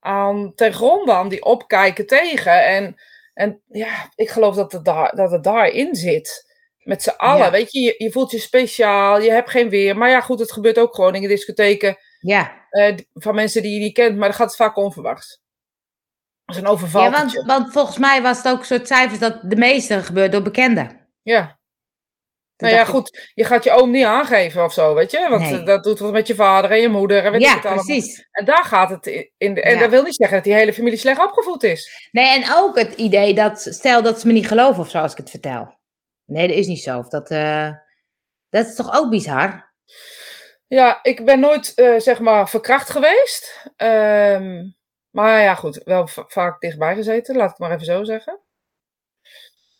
[0.00, 0.72] aan ten
[1.28, 2.64] die opkijken tegen.
[2.64, 3.00] En,
[3.34, 6.48] en ja, ik geloof dat het, daar, dat het daarin zit.
[6.80, 7.50] Met z'n allen, Ja.
[7.50, 9.96] weet je, je, je voelt je speciaal, je hebt geen weer.
[9.96, 13.72] Maar ja, goed, het gebeurt ook gewoon in de discotheken Ja, eh, van mensen die
[13.74, 15.40] je niet kent, maar dan gaat het vaak onverwachts.
[16.44, 17.36] Als een ja overvaltertje.
[17.36, 20.42] want, want volgens mij was het ook een soort cijfers dat de meeste gebeurt door
[20.42, 21.08] bekenden.
[21.22, 21.58] Ja.
[22.60, 25.26] Nou ja, ik, goed, je gaat je oom niet aangeven of zo, weet je?
[25.28, 25.58] Want Nee.
[25.60, 27.64] eh, dat doet wat met je vader en je moeder en weet ik Ja, het
[27.64, 27.84] allemaal.
[27.84, 28.28] precies.
[28.30, 29.54] En daar gaat het in.
[29.54, 29.80] de, en Ja.
[29.80, 32.08] dat wil niet zeggen dat die hele familie slecht opgevoed is.
[32.12, 35.12] Nee, en ook het idee dat, stel dat ze me niet geloven of zo als
[35.12, 35.78] ik het vertel.
[36.24, 36.98] Nee, dat is niet zo.
[36.98, 37.70] Of dat, eh,
[38.48, 39.72] dat is toch ook bizar?
[40.66, 43.66] Ja, ik ben nooit, eh, zeg maar, verkracht geweest.
[43.76, 44.62] Ehm,
[45.10, 48.40] maar ja, goed, wel va- vaak dichtbij gezeten, laat ik het maar even zo zeggen.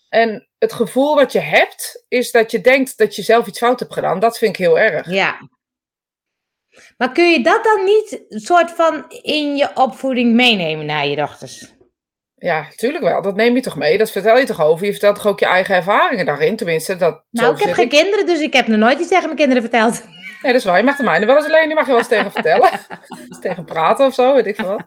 [0.09, 3.81] En het gevoel wat je hebt, is dat je denkt dat je zelf iets fout
[3.81, 4.21] hebt gedaan.
[4.21, 5.11] Dat vind ik heel erg.
[5.11, 5.49] Ja.
[6.97, 11.17] Maar kun je dat dan niet een soort van in je opvoeding meenemen naar je
[11.17, 11.75] dochters?
[12.35, 13.23] Ja, natuurlijk wel.
[13.23, 13.99] Dat neem je toch mee?
[13.99, 14.87] Dat vertel je toch over?
[14.87, 16.57] Je vertelt toch ook je eigen ervaringen daarin?
[16.57, 19.37] Tenminste, dat, Nou, ik heb geen kinderen, dus ik heb nog nooit iets tegen mijn
[19.37, 20.05] kinderen verteld.
[20.43, 20.79] Nee, dat is waar.
[20.79, 21.67] Je mag de mijne wel eens alleen.
[21.67, 22.71] Die mag je wel eens tegen vertellen.
[23.29, 24.87] Eens tegen praten of zo, weet ik veel wat.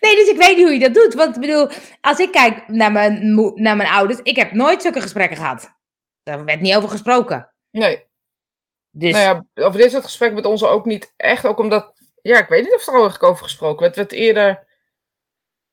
[0.00, 1.14] Nee, dus ik weet niet hoe je dat doet.
[1.14, 1.68] Want ik bedoel,
[2.00, 5.74] als ik kijk naar mijn, naar mijn ouders, ik heb nooit zulke gesprekken gehad.
[6.22, 7.52] Daar werd niet over gesproken.
[7.70, 8.04] Nee.
[8.90, 11.46] Dus Nou ja, over dit soort gesprek met ons ook niet echt.
[11.46, 11.92] Ook omdat,
[12.22, 13.96] ja, ik weet niet of er eigenlijk over gesproken werd.
[13.96, 14.66] Het werd eerder,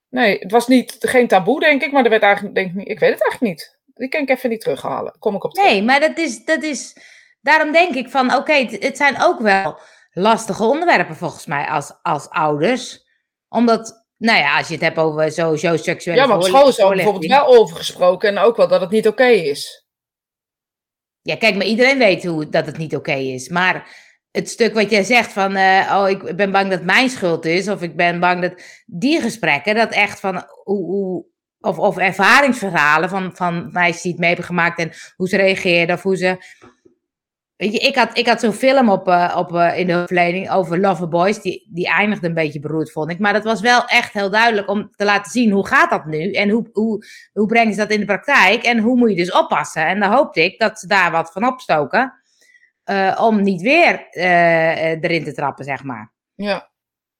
[0.09, 1.91] nee, het was niet, geen taboe denk ik.
[1.91, 3.77] Maar er werd eigenlijk, denk ik, ik weet het eigenlijk niet.
[3.93, 5.15] Die kan ik even niet terughalen.
[5.19, 5.69] Kom ik op terug.
[5.69, 6.97] nee, maar dat is, dat is,
[7.41, 9.79] daarom denk ik van, oké, het, het zijn ook wel
[10.11, 13.02] lastige onderwerpen volgens mij als, als ouders.
[13.53, 16.79] Omdat, nou ja, als je het hebt over sowieso seksuele Ja, maar op school is
[16.79, 18.29] er bijvoorbeeld wel over gesproken.
[18.29, 19.87] En ook wel dat het niet oké is.
[21.21, 23.49] Ja, kijk, maar iedereen weet hoe, dat het niet oké is.
[23.49, 23.95] Maar
[24.31, 27.67] het stuk wat jij zegt van, eh, oh, ik ben bang dat mijn schuld is,
[27.69, 31.25] of ik ben bang dat die gesprekken, dat echt van, hoe, hoe,
[31.59, 35.95] of, of ervaringsverhalen van, van meisjes die het mee hebben gemaakt en hoe ze reageerden,
[35.95, 36.37] of hoe ze...
[37.55, 40.51] Weet je, ik had, ik had zo'n film op, eh, op, eh, in de hulpverlening
[40.51, 43.19] over Loverboys, die, die eindigde een beetje beroerd, vond ik.
[43.19, 46.31] Maar dat was wel echt heel duidelijk om te laten zien, hoe gaat dat nu?
[46.31, 48.63] En hoe, hoe, hoe brengen ze dat in de praktijk?
[48.63, 49.85] En hoe moet je dus oppassen?
[49.85, 52.13] En dan hoopte ik dat ze daar wat van opstoken.
[52.83, 56.13] eh, om niet weer erin te trappen, zeg maar.
[56.35, 56.71] Ja.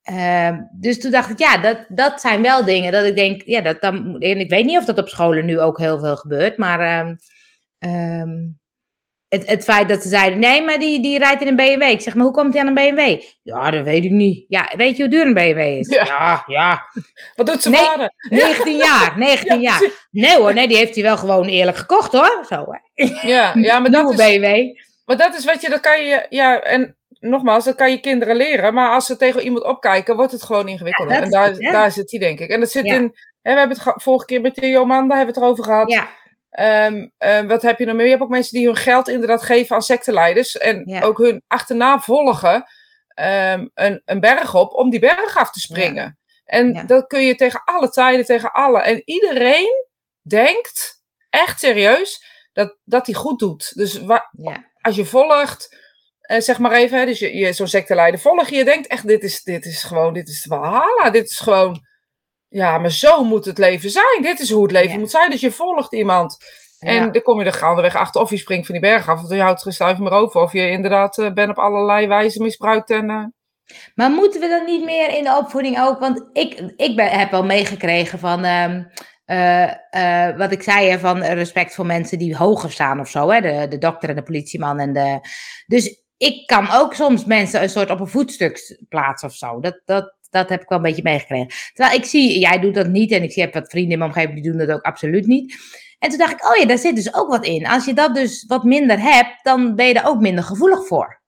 [0.03, 3.61] Ehm, dus toen dacht ik, ja, dat, dat zijn wel dingen dat ik denk, ja,
[3.61, 6.57] dat dan, en ik weet niet of dat op scholen nu ook heel veel gebeurt,
[6.57, 7.15] maar ehm,
[7.79, 8.31] ehm,
[9.33, 11.81] het, het feit dat ze zeiden, nee, maar die, die rijdt in een BMW.
[11.81, 13.21] Ik zeg, maar hoe komt hij aan een BMW?
[13.43, 14.45] Ja, dat weet ik niet.
[14.47, 15.87] Ja, weet je hoe duur een BMW is?
[15.87, 16.03] Ja.
[16.05, 16.43] ja.
[16.47, 16.81] ja.
[17.35, 17.83] Wat doet zijn Nee.
[17.83, 18.11] vader?
[18.29, 20.07] 19 jaar, 19 Ja, jaar.
[20.11, 22.45] Nee hoor, nee, die heeft hij wel gewoon eerlijk gekocht hoor.
[22.49, 23.27] Zo, hè.
[23.27, 24.77] Ja, ja maar, dat Nieuwe is, BMW.
[25.05, 28.35] maar dat is wat je, dat kan je, ja, en nogmaals, dat kan je kinderen
[28.35, 28.73] leren.
[28.73, 31.15] Maar als ze tegen iemand opkijken, wordt het gewoon ingewikkelder.
[31.15, 32.49] Ja, en daar, het, daar zit die, denk ik.
[32.49, 35.33] En dat zit in, hè, we hebben het ge- vorige keer met de Jomanda hebben
[35.33, 35.91] we het erover gehad.
[35.91, 36.07] Ja,
[36.53, 38.03] Ehm, eh, wat heb je nog meer?
[38.05, 40.57] Je hebt ook mensen die hun geld inderdaad geven aan secteleiders.
[40.57, 41.01] En Ja.
[41.01, 42.63] ook hun achterna volgen
[43.07, 46.17] ehm, een, een berg op om die berg af te springen.
[46.45, 46.83] En Ja.
[46.83, 48.81] dat kun je tegen alle tijden, tegen alle.
[48.81, 49.85] En iedereen
[50.21, 53.71] denkt, echt serieus, dat, dat hij goed doet.
[53.75, 54.29] Dus wa-
[54.81, 55.77] als je volgt,
[56.19, 59.07] eh, zeg maar even, hè, dus je, je, zo'n secteleider volg je, je denkt echt,
[59.07, 61.85] dit is, dit is gewoon, dit is Valhalla, dit is gewoon,
[62.53, 64.21] ja, maar zo moet het leven zijn.
[64.21, 64.97] Dit is hoe het leven Ja.
[64.99, 65.29] moet zijn.
[65.29, 66.37] Dus je volgt iemand.
[66.79, 67.07] En Ja.
[67.07, 69.41] dan kom je er gaandeweg achter of je springt van die berg af, of je
[69.41, 72.89] houdt geen stuiver meer over, of je inderdaad eh, bent op allerlei wijzen misbruikt.
[72.89, 73.23] En, eh,
[73.95, 75.99] Maar moeten we dan niet meer in de opvoeding ook?
[75.99, 78.83] Want ik, ik ben, heb wel meegekregen van ehm,
[79.25, 83.29] eh, wat ik zei, hè, van respect voor mensen die hoger staan of zo.
[83.31, 83.41] Hè?
[83.41, 84.79] De, de dokter en de politieman.
[84.79, 85.19] En de...
[85.67, 89.59] Dus ik kan ook soms mensen een soort op een voetstuk plaatsen of zo.
[89.59, 91.47] Dat, dat, dat heb ik wel een beetje meegekregen.
[91.73, 93.11] Terwijl ik zie, jij doet dat niet.
[93.11, 95.55] En ik heb wat vrienden in mijn omgeving die doen dat ook absoluut niet.
[95.99, 97.67] En toen dacht ik, oh ja, daar zit dus ook wat in.
[97.67, 101.21] Als je dat dus wat minder hebt, dan ben je er ook minder gevoelig voor.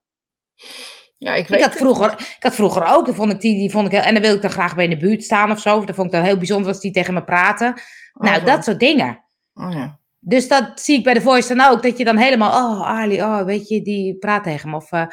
[1.17, 3.71] ja, ik weet Ik had, vroeger, ik had vroeger ook, dan vond ik die, die
[3.71, 5.59] vond ik heel, en dan wil ik dan graag bij in de buurt staan of
[5.59, 5.85] zo.
[5.85, 7.73] Dat vond ik dan heel bijzonder als die tegen me praten.
[8.13, 9.23] nou, Oh, dat soort dingen.
[9.53, 9.99] oh, ja.
[10.19, 13.21] Dus dat zie ik bij de voice dan ook, dat je dan helemaal, oh Ali,
[13.21, 14.75] oh weet je, die praat tegen me.
[14.75, 15.05] Of, eh,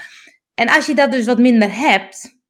[0.55, 2.41] en als je dat dus wat minder hebt,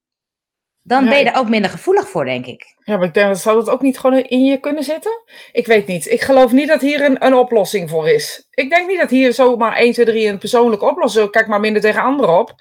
[0.83, 2.75] dan Ja, ben je er ook minder gevoelig voor, denk ik.
[2.79, 5.23] Ja, maar ik denk, dat zou dat ook niet gewoon in je kunnen zitten?
[5.53, 6.07] Ik weet niet.
[6.07, 8.47] Ik geloof niet dat hier een, een oplossing voor is.
[8.51, 11.83] Ik denk niet dat hier zomaar 1, 2, 3 een persoonlijke oplossing Kijk maar minder
[11.83, 12.55] tegen anderen op.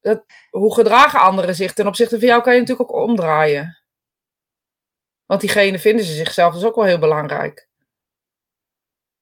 [0.00, 3.78] Dat, hoe gedragen anderen zich ten opzichte van jou kan je natuurlijk ook omdraaien.
[5.26, 7.68] Want diegene vinden ze zichzelf dus ook wel heel belangrijk.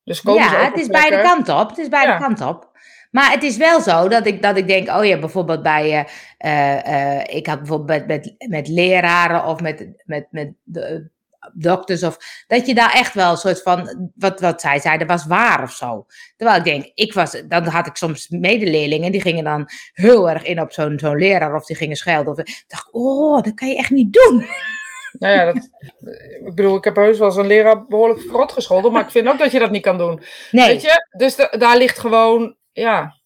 [0.05, 1.69] Dus komen ze Ja, ook het is beide kanten op.
[1.69, 2.19] Het is beide Ja.
[2.19, 2.68] kanten op.
[3.11, 7.37] Maar het is wel zo dat ik, dat ik denk, oh ja, bijvoorbeeld bij, eh,
[7.37, 11.11] ik had bijvoorbeeld met, met, met leraren of met, met, met de,
[11.53, 15.27] dokters, of dat je daar echt wel een soort van, wat, wat zij zeiden, was
[15.27, 16.07] waar of zo.
[16.37, 20.43] Terwijl ik denk, ik was, dan had ik soms medeleerlingen, die gingen dan heel erg
[20.43, 22.33] in op zo'n zo'n leraar, of die gingen schelden.
[22.33, 24.47] Of, ik dacht, oh, dat kan je echt niet doen.
[25.19, 25.69] Nou ja, dat,
[26.45, 29.29] ik bedoel, ik heb heus wel eens een leraar behoorlijk verrot gescholden, maar ik vind
[29.29, 30.23] ook dat je dat niet kan doen.
[30.51, 31.07] Nee, Weet je?
[31.17, 33.17] Dus da- daar ligt gewoon, ja.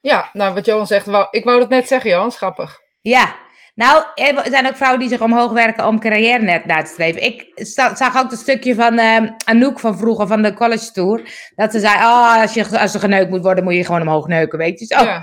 [0.00, 2.80] Ja, nou wat Johan zegt, wou, ik wou dat net zeggen, Johan, is grappig.
[3.00, 3.36] Ja,
[3.74, 7.22] nou, er zijn ook vrouwen die zich omhoog werken om carrière net na te streven.
[7.22, 7.50] Ik
[7.94, 11.50] zag ook het stukje van eh, Anouk van vroeger, van de college tour.
[11.54, 14.26] Dat ze zei, oh, als, je, als er geneukt moet worden, moet je gewoon omhoog
[14.26, 15.04] neuken, weet je zo.
[15.04, 15.22] Ja.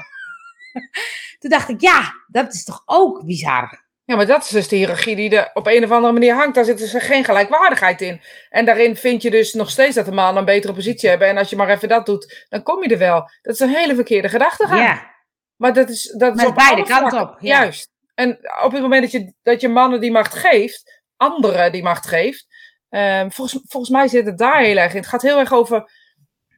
[1.40, 3.87] Toen dacht ik, ja, dat is toch ook bizar.
[4.08, 6.56] Ja, maar dat is dus de hiërarchie die er op een of andere manier hangt.
[6.56, 8.22] Daar zit dus geen gelijkwaardigheid in.
[8.50, 11.28] En daarin vind je dus nog steeds dat de mannen een betere positie hebben.
[11.28, 13.30] En als je maar even dat doet, dan kom je er wel.
[13.42, 14.82] Dat is een hele verkeerde gedachtegang.
[14.82, 15.16] Ja,
[15.56, 17.62] Maar dat is, dat is op beide kanten op, ja.
[17.62, 17.90] Juist.
[18.16, 22.08] En op het moment dat je, dat je mannen die macht geeft, anderen die macht
[22.08, 22.46] geeft,
[22.90, 25.00] ehm, volgens, volgens mij zit het daar heel erg in.
[25.00, 25.90] Het gaat heel erg over,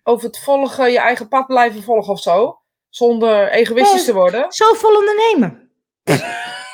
[0.03, 2.62] over het volgen, je eigen pad blijven volgen of zo.
[2.89, 4.05] Zonder egoïstisch Oh.
[4.05, 4.51] te worden.
[4.51, 5.71] zo vol ondernemen.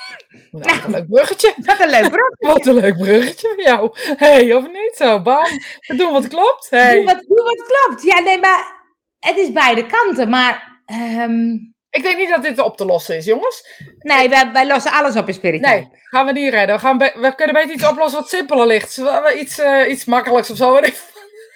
[0.59, 1.53] Nou, wat een leuk bruggetje.
[1.57, 2.23] Wat een leuk bro.
[2.53, 3.89] Wat een leuk bruggetje van jou.
[4.17, 5.21] Hé, hey, of niet zo?
[5.21, 5.43] Bam.
[5.87, 6.67] We doen wat klopt.
[6.69, 6.95] Hey.
[6.95, 8.03] Doe, wat, doe wat klopt.
[8.03, 8.73] Ja, nee, maar
[9.19, 10.29] het is beide kanten.
[10.29, 11.51] Maar, ehm,
[11.89, 13.67] Ik denk niet dat dit op te lossen is, jongens.
[13.99, 15.71] nee, wij, wij lossen alles op in spiritueel.
[15.73, 16.75] Nee, gaan we niet redden.
[16.75, 19.01] We, gaan we kunnen beter iets oplossen wat simpeler ligt.
[19.37, 20.79] Iets, eh, iets makkelijks of zo.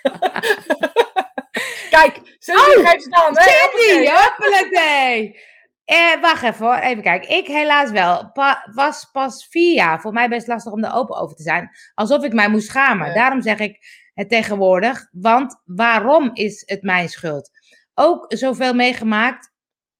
[1.89, 3.38] Kijk, Cindy Oh, geeft staan.
[3.38, 3.43] hè?
[3.43, 4.12] Cindy, Hoppakee.
[4.12, 5.39] hoppelakee.
[5.89, 7.38] Eh, wacht even hoor, even kijken.
[7.38, 8.32] Ik helaas wel.
[8.32, 10.02] Pa- was pas vier jaar.
[10.02, 11.69] Voor mij best lastig om er open over te zijn.
[11.93, 13.08] Alsof ik mij moest schamen.
[13.08, 13.13] Ja.
[13.13, 13.78] Daarom zeg ik
[14.13, 15.08] het tegenwoordig.
[15.12, 17.49] Want waarom is het mijn schuld?
[17.93, 19.52] Ook zoveel meegemaakt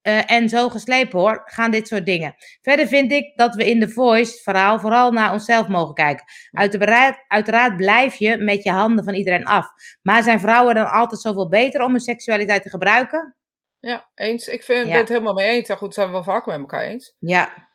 [0.02, 2.36] eh, en zo geslepen hoor, gaan dit soort dingen.
[2.62, 6.26] Verder vind ik dat we in de voice verhaal vooral naar onszelf mogen kijken.
[6.52, 9.68] Uiteraard, uiteraard blijf je met je handen van iedereen af.
[10.02, 13.36] Maar zijn vrouwen dan altijd zoveel beter om hun seksualiteit te gebruiken?
[13.80, 14.48] Ja, eens.
[14.48, 14.92] Ik vind, Ja.
[14.92, 15.68] ben het helemaal mee eens.
[15.68, 17.16] Ja, goed, zijn we wel vaker met elkaar eens.
[17.20, 17.68] Ja,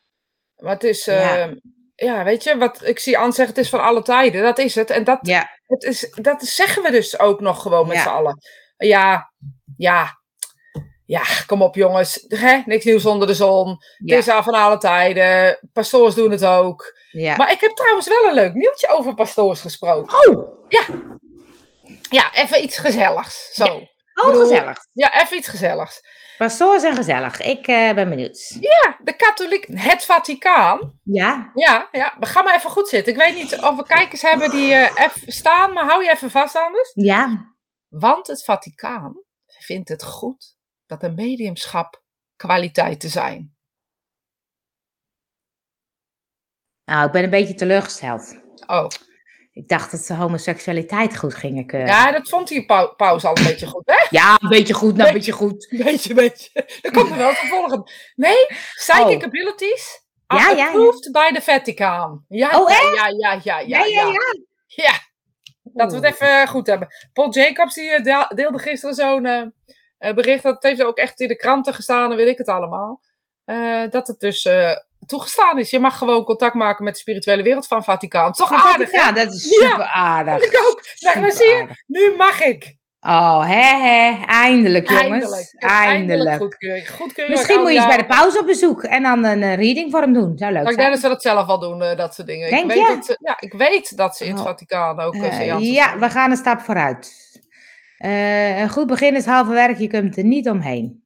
[0.55, 1.35] Maar het is, Ja.
[1.35, 1.53] ja,
[1.95, 4.43] ja weet je, wat ik zie Anne zeggen, het is van alle tijden.
[4.43, 4.89] Dat is het.
[4.89, 8.01] En dat, ja, het is, dat zeggen we dus ook nog gewoon met Ja.
[8.03, 8.37] z'n allen.
[8.77, 9.31] Ja,
[9.77, 10.19] ja,
[11.05, 12.25] ja, kom op jongens.
[12.27, 12.61] Hè?
[12.65, 13.77] Niks nieuws onder de zon.
[13.97, 15.59] ja, Het is al van alle tijden.
[15.73, 16.97] Pastoors doen het ook.
[17.11, 17.35] ja.
[17.35, 20.27] Maar ik heb trouwens wel een leuk nieuwtje over pastoors gesproken.
[20.29, 20.53] Oh,
[22.09, 23.49] Ja, even iets gezelligs.
[23.53, 23.87] Zo.
[24.15, 24.77] Oh bedoel- gezellig.
[24.93, 26.01] Ja, even iets gezelligs.
[26.37, 27.41] Pastoors en gezellig.
[27.41, 28.57] Ik eh, ben benieuwd.
[28.59, 30.99] Ja, de katholiek, het Vaticaan.
[31.03, 33.13] Ja, Ja, ja, we gaan maar even goed zitten.
[33.13, 36.31] Ik weet niet of we kijkers hebben die eh, even staan, maar hou je even
[36.31, 36.91] vast anders.
[36.93, 37.53] ja.
[37.87, 42.03] Want het Vaticaan vindt het goed dat een mediumschap
[42.35, 43.55] kwaliteiten zijn.
[46.85, 48.35] Nou, ik ben een beetje teleurgesteld.
[48.67, 48.87] Oh,
[49.55, 51.87] Ik dacht dat ze homoseksualiteit goed gingen keuren.
[51.87, 54.05] Ja, dat vond die pau paus al een beetje goed, hè?
[54.09, 55.67] Ja, een beetje goed, nou een beetje goed.
[55.83, 56.49] Beetje, beetje.
[56.81, 57.83] Dan komt er wel vervolgen.
[58.15, 59.23] Nee, psychic Oh.
[59.23, 60.65] abilities Ja, ja, ja.
[60.67, 62.25] approved by the Vatican.
[62.27, 62.95] Ja, Oh, echt?
[62.95, 64.11] ja, ja, ja, ja, Ja,
[64.67, 64.93] ja,
[65.63, 66.87] dat we het even goed hebben.
[67.13, 69.41] Paul Jacobs die eh, deel- deelde gisteren zo'n eh,
[69.97, 70.43] eh, bericht.
[70.43, 73.01] Dat heeft ook echt in de kranten gestaan en weet ik het allemaal.
[73.45, 74.71] Eh, dat het dus eh,
[75.05, 75.69] toegestaan is.
[75.69, 78.31] Je mag gewoon contact maken met de spirituele wereld van Vaticaan.
[78.31, 78.91] Toch Van aardig?
[78.91, 79.69] Ja, dat is Ja.
[79.69, 80.43] super aardig.
[80.43, 80.81] Ik ook.
[80.99, 82.75] Nou, maar zie je, nu mag ik.
[82.99, 84.25] Oh, hè, hè.
[84.25, 85.53] Eindelijk, jongens.
[85.57, 86.39] Eindelijk.
[86.39, 87.27] Eindelijk.
[87.27, 90.01] Misschien moet je eens bij de pauze op bezoek en dan een eh, reading voor
[90.01, 90.37] hem doen.
[90.37, 92.49] Zou leuk Maar ik denk dat ze dat zelf al doen, eh, dat soort dingen.
[92.49, 92.95] Denk ik, weet je?
[92.95, 94.45] dat ze, ja, ik weet dat ze in het Oh.
[94.45, 97.13] Vaticaan ook uh, Eh, ja, we gaan een stap vooruit.
[97.97, 101.04] Eh, een goed begin is halve werk, je kunt er niet omheen.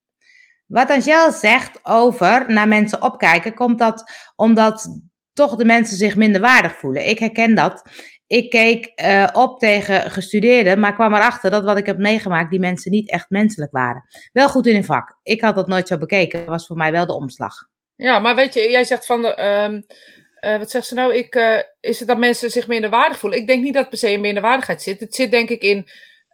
[0.70, 5.02] Wat Angel zegt over naar mensen opkijken, komt dat omdat
[5.34, 7.08] toch de mensen zich minder waardig voelen.
[7.08, 7.82] Ik herken dat.
[8.28, 12.60] Ik keek eh, op tegen gestudeerden, maar kwam erachter dat wat ik heb meegemaakt, die
[12.60, 14.06] mensen niet echt menselijk waren.
[14.32, 15.18] Wel goed in hun vak.
[15.24, 17.54] Ik had dat nooit zo bekeken, dat was voor mij wel de omslag.
[17.96, 19.82] Ja, maar weet je, jij zegt van, ehm,
[20.40, 21.16] eh, wat zegt ze nou?
[21.16, 23.40] Ik, eh, is het dat mensen zich minder waardig voelen?
[23.40, 25.00] Ik denk niet dat per se in minderwaardigheid zit.
[25.00, 25.90] Het zit denk ik in,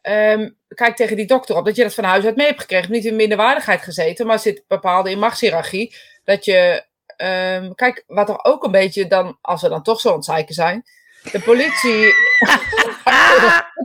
[0.05, 2.91] ehm, kijk tegen die dokter op, dat je dat van huis uit mee hebt gekregen.
[2.91, 5.95] Niet in minderwaardigheid gezeten, maar zit bepaalde in machtshierarchie.
[6.23, 6.85] Dat je,
[7.17, 10.83] ehm, kijk, wat er ook een beetje dan, als we dan toch zo ontzeiken zijn,
[11.31, 12.05] de politie,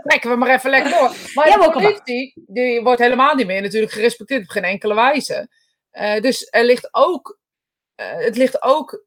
[0.07, 1.15] trekken we maar even lekker door.
[1.35, 5.49] Maar Ja, de politie, die wordt helemaal niet meer natuurlijk gerespecteerd op geen enkele wijze.
[5.91, 7.39] Eh, dus er ligt ook,
[7.95, 9.05] eh, het ligt ook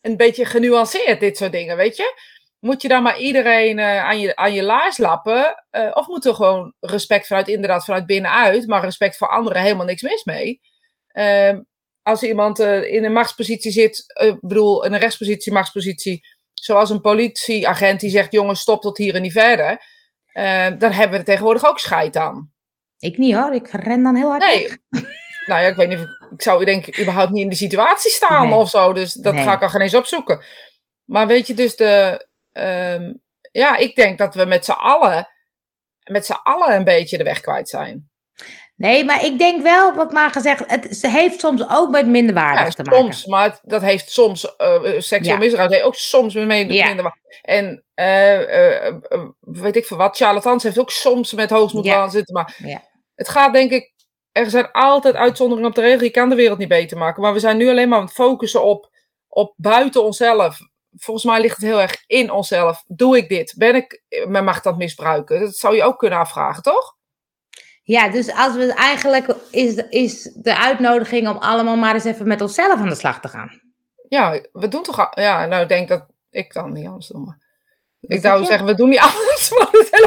[0.00, 2.34] een beetje genuanceerd, dit soort dingen, weet je?
[2.66, 5.64] Moet je dan maar iedereen eh, aan, je, aan je laars lappen?
[5.70, 9.86] eh, of moet er gewoon respect vanuit, inderdaad, vanuit binnenuit, maar respect voor anderen helemaal
[9.86, 10.60] niks mis mee?
[11.08, 11.60] Ehm,
[12.02, 16.20] als iemand eh, in een machtspositie zit, ik bedoel, in een rechtspositie, machtspositie,
[16.52, 19.78] zoals een politieagent die zegt: jongens, stop tot hier en niet verder.
[20.32, 22.52] eh, dan hebben we er tegenwoordig ook scheid aan.
[22.98, 24.68] Ik niet hoor, ik ren dan heel hard Nee.
[25.46, 27.58] Nou ja, ik weet niet, of ik, ik zou denk ik überhaupt niet in die
[27.58, 28.58] situatie staan Nee.
[28.58, 28.92] of zo.
[28.92, 29.42] Dus dat Nee.
[29.44, 30.44] ga ik al geen eens opzoeken.
[31.04, 32.26] Maar weet je, dus de.
[32.56, 33.12] Ehm,
[33.52, 35.28] ja, ik denk dat we met z'n allen.
[36.10, 38.10] Met z'n allen een beetje de weg kwijt zijn.
[38.76, 42.64] Nee, maar ik denk wel, wat maar gezegd, het ze heeft soms ook met minderwaardig
[42.64, 42.98] Ja, te maken.
[42.98, 44.56] soms, maar het- dat heeft soms.
[44.56, 45.36] eh, seksueel Ja.
[45.38, 46.76] misbruik heeft ook soms met minder.
[46.76, 46.86] Ja.
[46.86, 48.92] minder en eh,
[49.40, 50.16] weet ik veel wat.
[50.16, 52.34] Charlatans heeft ook soms met hoogmoed aan zitten.
[52.34, 52.56] Maar
[53.14, 53.94] het gaat denk ik.
[54.32, 56.04] Er zijn altijd uitzonderingen op de regel.
[56.04, 57.22] Je kan de wereld niet beter maken.
[57.22, 58.90] Maar we zijn nu alleen maar aan het focussen op,
[59.28, 60.58] op buiten onszelf.
[60.98, 62.84] Volgens mij ligt het heel erg in onszelf.
[62.86, 63.54] Doe ik dit?
[63.56, 65.40] Ben ik macht aan het misbruiken?
[65.40, 66.94] Dat zou je ook kunnen afvragen, toch?
[67.82, 72.26] Ja, dus als we eigenlijk is, de- is de uitnodiging om allemaal maar eens even
[72.28, 73.60] met onszelf aan de slag te gaan.
[74.08, 74.98] Ja, we doen toch.
[74.98, 77.20] al- Ja, nou, ik denk dat ik dan niet anders doe.
[77.24, 77.45] Maar
[78.06, 79.50] ik zou zeggen, we doen niet alles.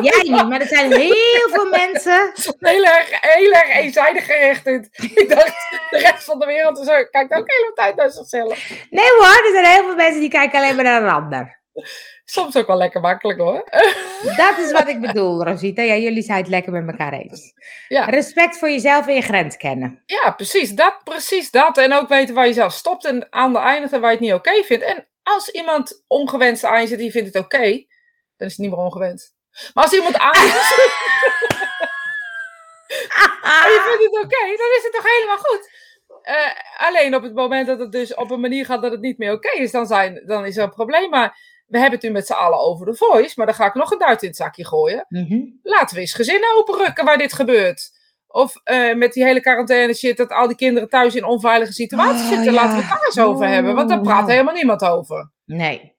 [0.02, 2.32] Jij niet, maar er zijn heel veel mensen.
[2.60, 4.68] heel erg, heel erg eenzijdig gericht.
[5.16, 8.10] Ik dacht, de rest van de wereld is ook- kijkt ook de hele tijd naar
[8.12, 8.70] zichzelf.
[8.90, 11.58] Nee hoor, er zijn heel veel mensen die kijken alleen maar naar een ander.
[12.26, 13.64] Soms ook wel lekker makkelijk hoor.
[14.38, 15.82] Dat is wat ik bedoel, Rosita.
[15.82, 17.54] Ja, jullie zijn het lekker met elkaar eens.
[17.88, 18.06] Ja.
[18.06, 20.04] Respect voor jezelf en je grens kennen.
[20.06, 21.78] Ja, precies dat, precies dat.
[21.78, 24.26] En ook weten waar je zelf stopt en aan de eindigt en waar je het
[24.26, 24.84] niet oké vindt.
[24.84, 27.84] En als iemand ongewenst aan je zit je vindt het oké,
[28.39, 29.34] dan is het niet meer ongewenst.
[29.73, 30.41] Maar als iemand aan en
[33.73, 35.69] je vindt het oké, dan is het toch helemaal goed.
[36.21, 39.17] Eh, alleen op het moment dat het dus op een manier gaat dat het niet
[39.17, 41.10] meer oké is, dan, zijn, dan is er een probleem.
[41.10, 43.73] Maar we hebben het nu met z'n allen over de voice, maar dan ga ik
[43.73, 45.06] nog een duit in het zakje gooien.
[45.10, 45.39] Mhm.
[45.63, 47.89] Laten we eens gezinnen openrukken waar dit gebeurt.
[48.28, 52.21] Of eh, met die hele quarantaine shit, dat al die kinderen thuis in onveilige situaties
[52.21, 52.45] Oh, zitten.
[52.45, 52.52] ja.
[52.52, 54.32] Laten we het daar eens over Oh, hebben, want daar praat nou.
[54.32, 55.32] helemaal niemand over.
[55.45, 55.97] Nee.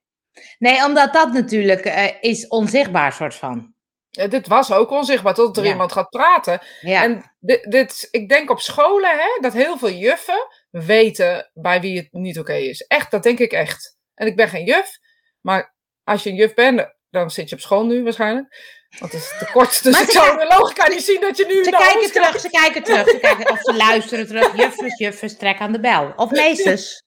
[0.58, 3.74] Nee, omdat dat natuurlijk eh, is onzichtbaar soort van.
[4.10, 5.70] Dit was ook onzichtbaar, tot er Ja.
[5.70, 6.60] iemand gaat praten.
[6.80, 7.02] Ja.
[7.02, 11.96] En dit, dit, ik denk op scholen hè, dat heel veel juffen weten bij wie
[11.96, 12.80] het niet oké is.
[12.80, 13.96] Echt, dat denk ik echt.
[14.14, 14.98] En ik ben geen juf,
[15.40, 15.74] maar
[16.04, 18.78] als je een juf bent, dan zit je op school nu waarschijnlijk.
[18.98, 21.46] Want het is te kort, dus Maar ik zou de logica niet zien dat je
[21.46, 23.08] nu Ze kijken terug, ze kijken terug.
[23.08, 24.56] Ze kijken, of ze luisteren terug.
[24.60, 26.12] Juffers, juffers, trek aan de bel.
[26.16, 27.02] Of meesters.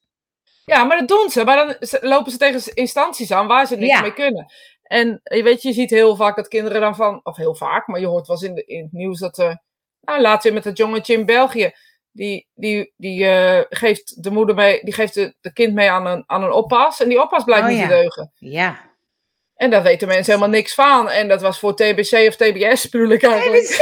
[0.64, 1.44] Ja, maar dat doen ze.
[1.44, 4.00] Maar dan lopen ze tegen instanties aan waar ze niks Ja.
[4.00, 4.52] mee kunnen.
[4.82, 8.00] En je weet, je ziet heel vaak dat kinderen dan van, of heel vaak, maar
[8.00, 9.54] je hoort wel eens in, de, in het nieuws dat, eh
[10.00, 11.72] nou laatst weer met dat jongetje in België,
[12.12, 16.06] die, die, die eh, geeft de moeder mee, die geeft de, de kind mee aan
[16.06, 17.88] een, aan een oppas en die oppas blijkt Oh, niet ja.
[17.88, 18.32] te deugen.
[18.38, 18.92] Ja.
[19.56, 21.10] En daar weten mensen helemaal niks van.
[21.10, 23.64] En dat was voor TBC of TBS bedoel ik eigenlijk.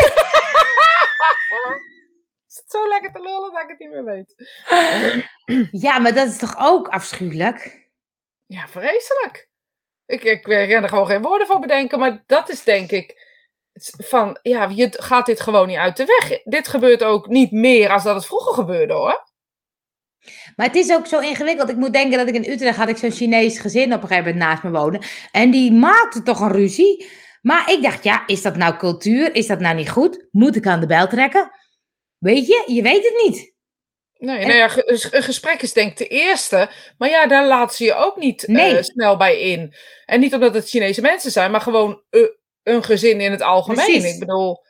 [2.73, 4.35] zo lekker te lullen dat ik het niet meer weet.
[5.87, 7.89] Ja, maar dat is toch ook afschuwelijk?
[8.47, 9.49] Ja, vreselijk.
[10.07, 13.31] Ik, ik kan er gewoon geen woorden voor bedenken, maar dat is denk ik
[13.97, 16.43] van, ja, je gaat dit gewoon niet uit de weg.
[16.45, 19.31] Dit gebeurt ook niet meer als dat het vroeger gebeurde hoor.
[20.57, 21.68] Maar het is ook zo ingewikkeld.
[21.68, 24.33] Ik moet denken dat ik in Utrecht had ik zo'n Chinees gezin op een gegeven
[24.33, 25.03] moment naast me wonen.
[25.33, 27.09] En die maakte toch een ruzie.
[27.43, 29.35] Maar ik dacht, ja, is dat nou cultuur?
[29.35, 30.27] Is dat nou niet goed?
[30.31, 31.51] Moet ik aan de bel trekken?
[32.23, 33.55] Weet je, je weet het niet.
[34.18, 34.70] Nee, nou ja,
[35.11, 36.70] een gesprek is denk ik de eerste.
[36.99, 39.75] Maar ja, daar laat ze je ook niet eh, snel bij in.
[40.05, 42.29] En niet omdat het Chinese mensen zijn, maar gewoon uh,
[42.62, 44.05] een gezin in het algemeen.
[44.05, 44.64] Ik bedoel.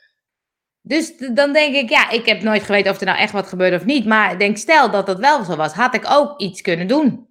[0.81, 3.77] Dus dan denk ik, ja, ik heb nooit geweten of er nou echt wat gebeurde
[3.77, 4.07] of niet.
[4.07, 7.29] Maar ik denk, stel dat dat wel zo was, had ik ook iets kunnen doen.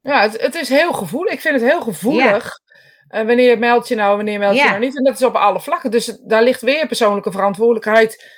[0.00, 1.32] Ja, het, het is heel gevoelig.
[1.32, 2.44] Ik vind het heel gevoelig.
[2.44, 3.20] Ja.
[3.20, 4.96] Uh, wanneer meld je nou, wanneer meld je nou niet.
[4.96, 5.90] En dat is op alle vlakken.
[5.90, 8.36] Dus daar ligt weer persoonlijke verantwoordelijkheid.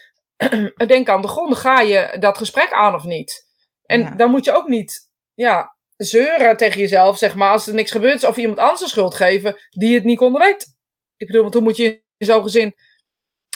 [0.86, 1.56] Denk aan de grond.
[1.56, 3.48] Ga je dat gesprek aan of niet?
[3.82, 7.90] En dan moet je ook niet ja, zeuren tegen jezelf, zeg maar, als er niks
[7.90, 10.74] gebeurt, of iemand anders de schuld geven die het niet konden weten.
[11.16, 12.74] Ik bedoel, want hoe moet je in zo'n gezin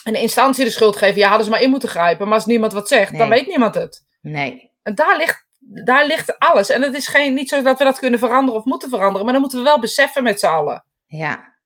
[0.05, 1.19] een instantie de schuld geven?
[1.19, 2.27] Ja, hadden ze maar in moeten grijpen.
[2.27, 4.07] Maar als niemand wat zegt, dan weet niemand het.
[4.21, 4.73] Nee.
[4.83, 5.47] En daar ligt,
[5.85, 6.69] daar ligt alles.
[6.69, 9.33] En het is geen, niet zo dat we dat kunnen veranderen of moeten veranderen, maar
[9.33, 10.87] dan moeten we wel beseffen met z'n allen.
[11.07, 11.59] Ja.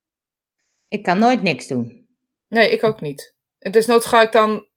[0.88, 2.08] Ik kan nooit niks doen.
[2.48, 3.34] Nee, ik ook niet.
[3.58, 4.67] Het is ga ik dan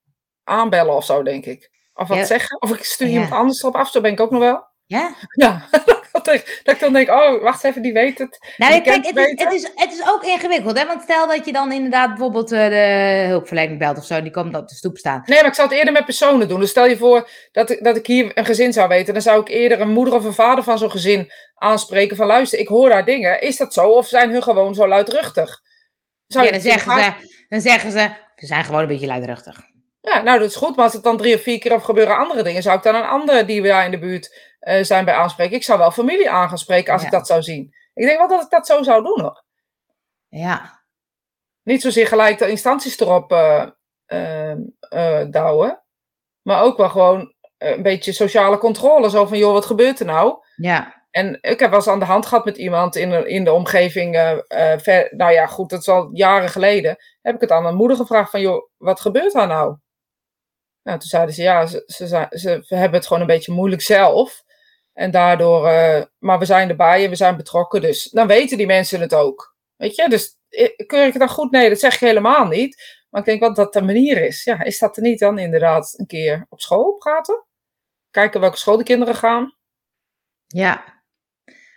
[0.44, 1.70] aanbellen of zo, denk ik.
[1.94, 2.62] Of wat zeggen.
[2.62, 4.70] Of ik stuur iemand anders erop af, zo ben ik ook nog wel.
[4.86, 5.16] Ja?
[5.36, 5.68] Ja,
[6.12, 6.28] dat,
[6.64, 8.54] ik dan denk, oh, wacht even, die weet het.
[8.58, 10.86] Nou, kijk, het is, het, is, het is ook ingewikkeld, hè?
[10.86, 14.56] Want stel dat je dan inderdaad bijvoorbeeld uh, de hulpverlening belt of zo, die komt
[14.56, 15.24] op de stoep staan.
[15.26, 16.60] Nee, maar ik zou het eerder met personen doen.
[16.60, 19.42] Dus stel je voor dat, ik, dat ik hier een gezin zou weten, dan zou
[19.42, 22.90] ik eerder een moeder of een vader van zo'n gezin aanspreken van, luister, ik hoor
[22.90, 23.42] daar dingen.
[23.42, 23.90] Is dat zo?
[23.90, 25.62] Of zijn hun gewoon zo luidruchtig?
[26.28, 27.14] Zou ja, dan zeggen, ze,
[27.50, 29.71] dan zeggen ze, ze zijn gewoon een beetje luidruchtig.
[30.02, 32.18] Ja, nou dat is goed, maar als het dan drie of vier keer of gebeuren
[32.18, 35.06] andere dingen, zou ik dan een andere die we daar in de buurt uh, zijn
[35.06, 35.56] bij aanspreken.
[35.56, 37.76] Ik zou wel familie aan gaan spreken als ik dat zou zien.
[37.94, 39.44] Ik denk wel dat ik dat zo zou doen hoor.
[40.28, 40.84] Ja.
[41.64, 43.66] Niet zozeer gelijk de instanties erop uh,
[44.08, 45.84] uh, douwen,
[46.42, 49.10] maar ook wel gewoon een beetje sociale controle.
[49.10, 50.38] Zo van, joh, wat gebeurt er nou?
[50.56, 51.06] Ja.
[51.12, 53.54] En ik heb wel eens aan de hand gehad met iemand in de, in de
[53.54, 54.16] omgeving.
[54.78, 56.98] ver, nou ja, goed, dat is al jaren geleden.
[57.22, 59.78] Heb ik het aan een moeder gevraagd van, joh, wat gebeurt daar nou?
[60.84, 64.44] Nou, toen zeiden ze, ja, ze, ze, ze, hebben het gewoon een beetje moeilijk zelf.
[64.94, 68.66] En daardoor, uh, maar we zijn erbij en we zijn betrokken, dus dan weten die
[68.66, 69.56] mensen het ook.
[69.76, 71.52] Weet je, dus eh, keur ik het dan goed?
[71.52, 73.00] Nee, dat zeg ik helemaal niet.
[73.10, 74.44] Maar ik denk wel dat dat de manier is.
[74.44, 77.46] Ja, is dat er niet dan inderdaad een keer op school praten?
[78.10, 79.56] Kijken welke school de kinderen gaan?
[80.48, 81.01] Ja,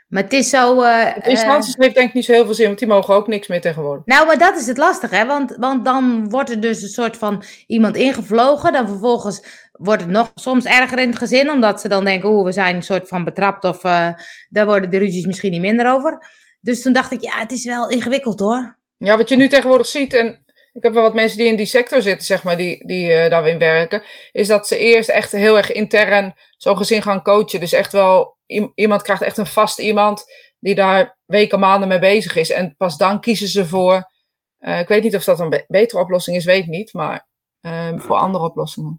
[0.09, 0.83] maar het is zo.
[0.83, 3.27] Uh, instanties uh, heeft denk ik niet zo heel veel zin, want die mogen ook
[3.27, 4.05] niks meer tegenwoordig.
[4.05, 5.27] Nou, maar dat is het lastige, hè?
[5.27, 8.73] Want, want dan wordt er dus een soort van iemand ingevlogen.
[8.73, 12.45] Dan vervolgens wordt het nog soms erger in het gezin, omdat ze dan denken: oeh,
[12.45, 13.65] we zijn een soort van betrapt.
[13.65, 14.09] Of uh,
[14.49, 16.27] daar worden de ruzies misschien niet minder over.
[16.61, 18.79] Dus toen dacht ik: ja, het is wel ingewikkeld hoor.
[18.97, 20.44] Ja, wat je nu tegenwoordig ziet, en
[20.75, 23.31] ik heb wel wat mensen die in die sector zitten, zeg maar, die, die uh,
[23.31, 24.03] daarin werken,
[24.33, 27.61] is dat ze eerst echt heel erg intern zo'n gezin gaan coachen.
[27.61, 28.37] Dus echt wel
[28.75, 30.25] iemand krijgt echt een vast iemand
[30.59, 32.51] die daar weken, maanden mee bezig is.
[32.51, 34.11] En pas dan kiezen ze voor.
[34.59, 36.93] Uh, ik weet niet of dat een betere oplossing is, weet ik niet.
[36.93, 37.29] Maar
[37.61, 38.99] uh, voor andere oplossingen.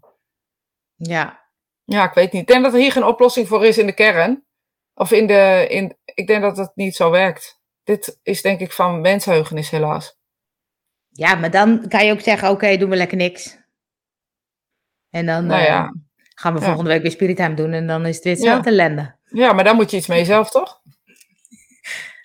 [0.94, 1.44] Ja.
[1.84, 2.42] Ja, ik weet niet.
[2.42, 4.44] Ik denk dat er hier geen oplossing voor is in de kern.
[4.94, 5.66] Of in de.
[5.68, 7.60] In, ik denk dat het niet zo werkt.
[7.84, 10.16] Dit is denk ik van mensheugenis, helaas.
[11.16, 13.58] Ja, maar dan kan je ook zeggen: oké, okay, doen we lekker niks.
[15.10, 15.84] En dan nou ja.
[15.84, 15.90] uh,
[16.34, 17.72] gaan we volgende week weer Spirit doen.
[17.72, 18.76] En dan is het weer hetzelfde ja.
[18.76, 19.14] ellende.
[19.24, 20.82] Ja, maar dan moet je iets mee zelf, toch?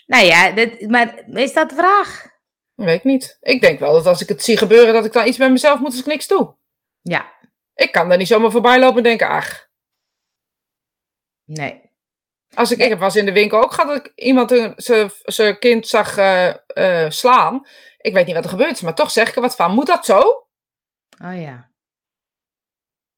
[0.05, 2.29] Nou ja, dit, maar is dat de vraag?
[2.75, 3.37] Weet ik niet.
[3.41, 5.79] Ik denk wel dat als ik het zie gebeuren, dat ik dan iets bij mezelf
[5.79, 6.55] moet als ik niks doe.
[7.01, 7.33] Ja.
[7.75, 9.69] Ik kan daar niet zomaar voorbij lopen en denken, ach.
[11.45, 11.90] Nee.
[12.55, 14.73] Als ik, ik was in de winkel ook gehad dat ik iemand
[15.23, 17.67] zijn kind zag uh, uh, slaan.
[17.97, 19.73] Ik weet niet wat er gebeurd is, maar toch zeg ik er wat van.
[19.73, 20.19] Moet dat zo?
[21.23, 21.69] Oh ja.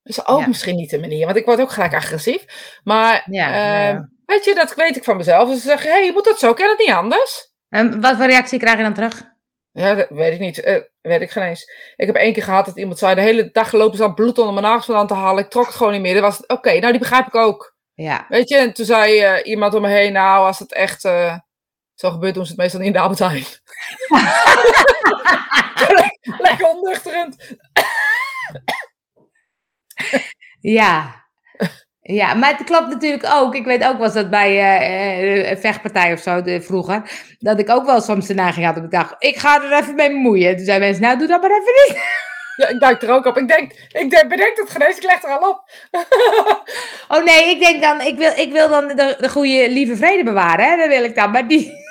[0.04, 2.46] is ook misschien niet de manier, want ik word ook gelijk agressief.
[2.84, 5.50] Maar ja, uh, weet je, dat weet ik van mezelf.
[5.50, 7.52] Dus ze zeggen, hé, hey, je moet dat zo, ken het niet anders?
[7.70, 9.32] En wat voor reactie krijg je dan terug?
[9.72, 10.66] Ja, dat weet ik niet.
[10.66, 11.72] Uh, weet ik geen eens.
[11.96, 14.38] Ik heb één keer gehad dat iemand zei, de hele dag lopen ze al bloed
[14.38, 15.44] onder mijn nagels vandaan te halen.
[15.44, 16.14] Ik trok het gewoon niet meer.
[16.14, 17.73] Dat was, oké, okay, nou die begrijp ik ook.
[17.96, 18.26] Ja.
[18.30, 21.38] Weet je, en toen zei uh, iemand om me heen, nou, als het echt uh,
[21.94, 23.46] zo gebeurt, doen ze het meestal in de Albert Heijn.
[26.48, 27.56] Lekker onnuchterend.
[30.60, 31.22] ja.
[32.06, 33.56] Ja, maar het klopt natuurlijk ook.
[33.56, 37.70] Ik weet ook wel dat bij uh, een vechtpartij of zo de, vroeger, dat ik
[37.70, 40.56] ook wel soms de neiging had dat ik dacht, ik ga er even mee bemoeien.
[40.56, 42.04] Toen zeiden mensen, nou doe dat maar even niet.
[42.56, 43.38] Ja, ik duik er ook op.
[43.38, 45.70] Ik denk, ik denk bedenk het genees, ik leg er al op.
[47.18, 50.24] oh nee, ik denk dan, ik wil, ik wil dan de, de goede lieve vrede
[50.24, 50.78] bewaren, hè?
[50.78, 51.32] Dat wil ik dan.
[51.32, 51.72] Maar die,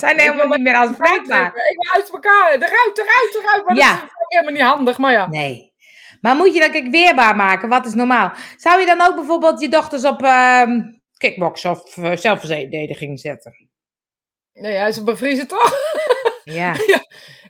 [0.00, 1.46] Zijn helemaal niet meer aanspreekbaar.
[1.46, 2.50] Ik wil uit elkaar.
[2.52, 3.64] Eruit, eruit, eruit.
[3.66, 3.92] Maar Ja.
[3.92, 4.98] dat is helemaal niet handig.
[4.98, 5.26] Maar ja.
[5.28, 5.72] Nee.
[6.20, 7.68] Maar moet je dat kijk, weerbaar maken?
[7.68, 8.32] Wat is normaal?
[8.56, 10.80] Zou je dan ook bijvoorbeeld je dochters op ehm
[11.16, 13.68] kickbox of eh, zelfverdediging zetten?
[14.52, 15.74] Nee, hij is bevriezen toch?
[16.44, 16.74] Ja.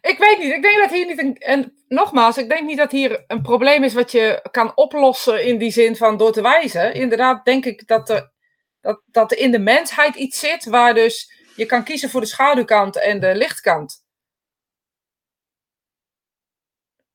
[0.01, 0.53] Ik weet niet.
[0.53, 3.85] Ik denk dat hier niet een, en Nogmaals, ik denk niet dat hier een probleem
[3.85, 6.95] is wat je kan oplossen in die zin van door te wijzen.
[6.95, 8.33] Inderdaad, denk ik dat er,
[8.81, 12.27] dat, dat er in de mensheid iets zit waar dus je kan kiezen voor de
[12.27, 14.05] schaduwkant en de lichtkant.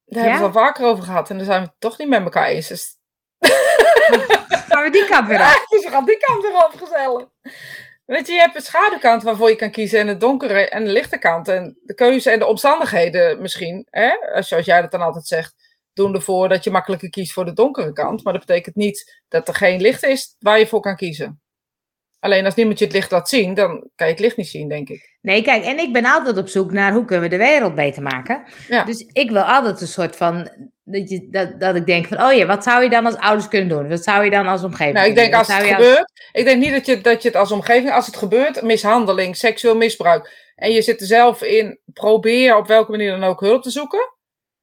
[0.05, 2.07] Daar hebben we het al vaker over gehad en daar zijn we het toch niet
[2.07, 2.67] met elkaar eens.
[2.67, 2.97] Dus
[4.67, 5.65] Gaan we die kant weer af?
[5.67, 7.27] dus we gaan die kant weer op gezellig.
[8.05, 10.91] Weet je, je hebt de schaduwkant waarvoor je kan kiezen en de donkere en de
[10.91, 11.47] lichte kant.
[11.47, 14.09] En de keuze en de omstandigheden misschien, hè?
[14.43, 15.53] zoals jij dat dan altijd zegt,
[15.93, 18.23] doen ervoor dat je makkelijker kiest voor de donkere kant.
[18.23, 21.39] Maar dat betekent niet dat er geen licht is waar je voor kan kiezen.
[22.19, 24.69] Alleen als niemand je het licht laat zien, dan kan je het licht niet zien,
[24.69, 25.17] denk ik.
[25.21, 28.01] Nee, kijk, en ik ben altijd op zoek naar hoe kunnen we de wereld beter
[28.01, 28.43] maken.
[28.67, 28.83] Ja.
[28.83, 30.49] Dus ik wil altijd een soort van,
[30.85, 33.47] dat, je, dat, dat ik denk van, oh ja, wat zou je dan als ouders
[33.47, 33.89] kunnen doen?
[33.89, 35.39] Wat zou je dan als omgeving Nou, ik denk doen?
[35.39, 38.17] als het gebeurt, ik denk niet dat je, dat je het als omgeving, als het
[38.17, 43.23] gebeurt, mishandeling, seksueel misbruik, en je zit er zelf in, probeer op welke manier dan
[43.23, 44.13] ook hulp te zoeken.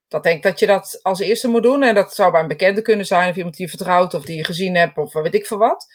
[0.07, 1.83] Dat denk ik dat je dat als eerste moet doen.
[1.83, 4.37] En dat zou bij een bekende kunnen zijn, of iemand die je vertrouwt, of die
[4.37, 5.87] je gezien hebt, of weet ik veel wat.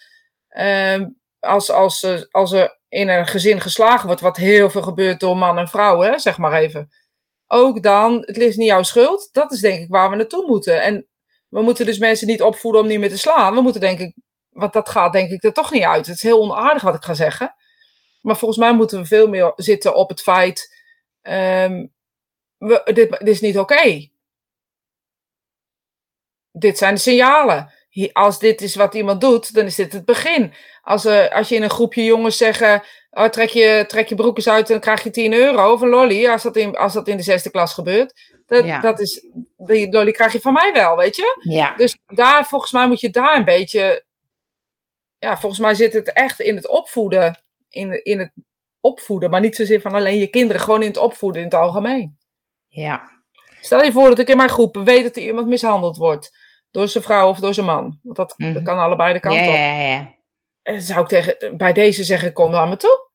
[0.48, 1.06] Ehm,
[1.40, 5.58] als, als, als er in een gezin geslagen wordt, wat heel veel gebeurt door man
[5.58, 6.90] en vrouw, hè, zeg maar even.
[7.50, 9.28] Ook dan, het is niet jouw schuld.
[9.32, 10.82] Dat is denk ik waar we naartoe moeten.
[10.82, 11.06] En
[11.48, 13.54] we moeten dus mensen niet opvoeden om niet meer te slaan.
[13.54, 14.14] We moeten denk ik,
[14.48, 16.06] want dat gaat denk ik er toch niet uit.
[16.06, 17.54] Het is heel onaardig wat ik ga zeggen.
[18.20, 20.82] Maar volgens mij moeten we veel meer zitten op het feit,
[21.22, 21.86] ehm,
[22.56, 24.08] we, dit, is niet oké.
[26.50, 27.72] Dit zijn de signalen.
[28.12, 30.54] Als dit is wat iemand doet, dan is dit het begin.
[30.82, 34.36] Als, eh, als je in een groepje jongens zeggen, oh, trek, je, trek je broek
[34.36, 36.26] eens uit en dan krijg je 10 euro of een lolly.
[36.28, 38.36] Als dat in, als dat in de zesde klas gebeurt.
[38.46, 38.80] Dat, Ja.
[38.80, 41.36] dat is, die lolly krijg je van mij wel, weet je.
[41.42, 44.04] Ja, Dus daar, volgens mij moet je daar een beetje.
[45.18, 47.42] Ja, volgens mij zit het echt in het opvoeden.
[47.68, 48.32] In, in het
[48.80, 52.18] opvoeden, maar niet zozeer van alleen je kinderen, gewoon in het opvoeden in het algemeen.
[52.68, 53.10] ja,
[53.60, 56.36] Stel je voor dat ik in mijn groep weet dat er iemand mishandeld wordt.
[56.70, 57.98] Door zijn vrouw of door zijn man.
[58.02, 58.52] Want dat, Mhm.
[58.52, 59.54] dat kan allebei de kant ja, op.
[59.54, 59.96] ja, ja.
[59.98, 60.14] Dan
[60.76, 63.06] zou ik tegen, bij deze zeggen, kom naar me toe.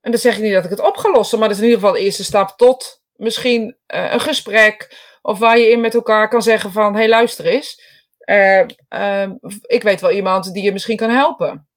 [0.00, 1.82] En dan zeg ik niet dat ik het opgelost heb, maar dat is in ieder
[1.84, 5.02] geval de eerste stap tot misschien eh, een gesprek.
[5.22, 7.82] Of waar je in met elkaar kan zeggen van, hé hey, luister eens.
[8.18, 9.30] eh, eh,
[9.66, 11.68] ik weet wel iemand die je misschien kan helpen.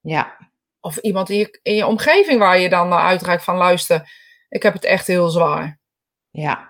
[0.00, 0.36] ja.
[0.80, 4.10] Of iemand in je, in je omgeving waar je dan naar uitreikt van, luister,
[4.48, 5.80] ik heb het echt heel zwaar.
[6.30, 6.68] Ja.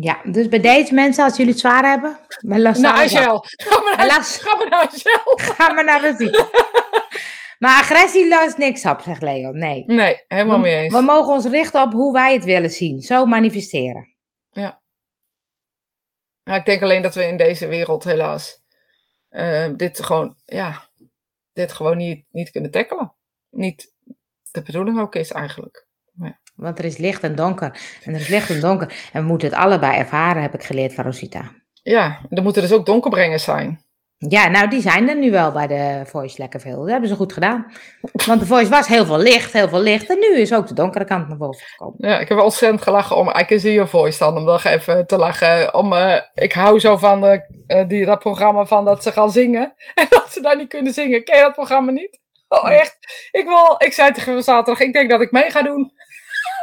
[0.00, 3.96] Ja, dus bij deze mensen, als jullie het zwaar hebben, met last Nou, ga maar
[3.96, 4.36] naar, Helaas.
[4.36, 5.36] ga maar naar Angel.
[5.36, 6.66] Ga maar naar de.
[7.58, 9.58] Maar agressie lost niks op, zegt Leon.
[9.58, 9.84] Nee.
[9.86, 10.94] Nee, helemaal mee eens.
[10.94, 13.00] We mogen ons richten op hoe wij het willen zien.
[13.00, 14.14] Zo manifesteren.
[16.42, 18.60] Ja, ik denk alleen dat we in deze wereld helaas
[19.28, 20.88] eh, dit gewoon, ja,
[21.52, 23.14] dit gewoon niet, niet kunnen tackelen.
[23.50, 23.92] Niet
[24.50, 25.87] de bedoeling ook is eigenlijk.
[26.58, 27.80] Want er is licht en donker.
[28.04, 29.08] En er is licht en donker.
[29.12, 31.52] En we moeten het allebei ervaren, heb ik geleerd van Rosita.
[31.82, 33.86] Ja, er moeten dus ook donkerbrengers zijn.
[34.18, 36.78] Ja, nou, die zijn er nu wel bij de Voice lekker veel.
[36.78, 37.72] Dat hebben ze goed gedaan.
[38.26, 40.10] Want de Voice was heel veel licht, heel veel licht.
[40.10, 41.96] En nu is ook de donkere kant naar boven gekomen.
[41.98, 45.06] Ja, ik heb ontzettend gelachen om I Can See Your Voice dan, om nog even
[45.06, 45.74] te lachen.
[45.74, 49.30] Om, eh, ik hou zo van eh, eh, die, dat programma van dat ze gaan
[49.30, 49.74] zingen.
[49.94, 51.24] En dat ze daar niet kunnen zingen.
[51.24, 52.20] Ken je dat programma niet?
[52.48, 52.98] Oh, echt?
[53.30, 55.92] Ik, wil, ik zei tegen zaterdag, ik denk dat ik mee ga doen.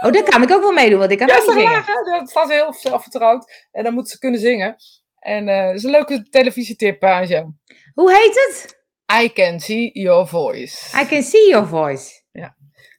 [0.01, 1.83] Oh, daar kan ik ook wel meedoen, want ik kan Ja, ook zingen.
[2.05, 3.67] Dat staan ze heel zelfvertrouwd.
[3.71, 4.75] En dan moeten ze kunnen zingen.
[5.19, 7.45] En eh dat is een leuke televisietip, Anja.
[7.93, 8.83] Hoe heet het?
[9.23, 11.01] I can see your voice.
[11.01, 12.23] I can see your voice.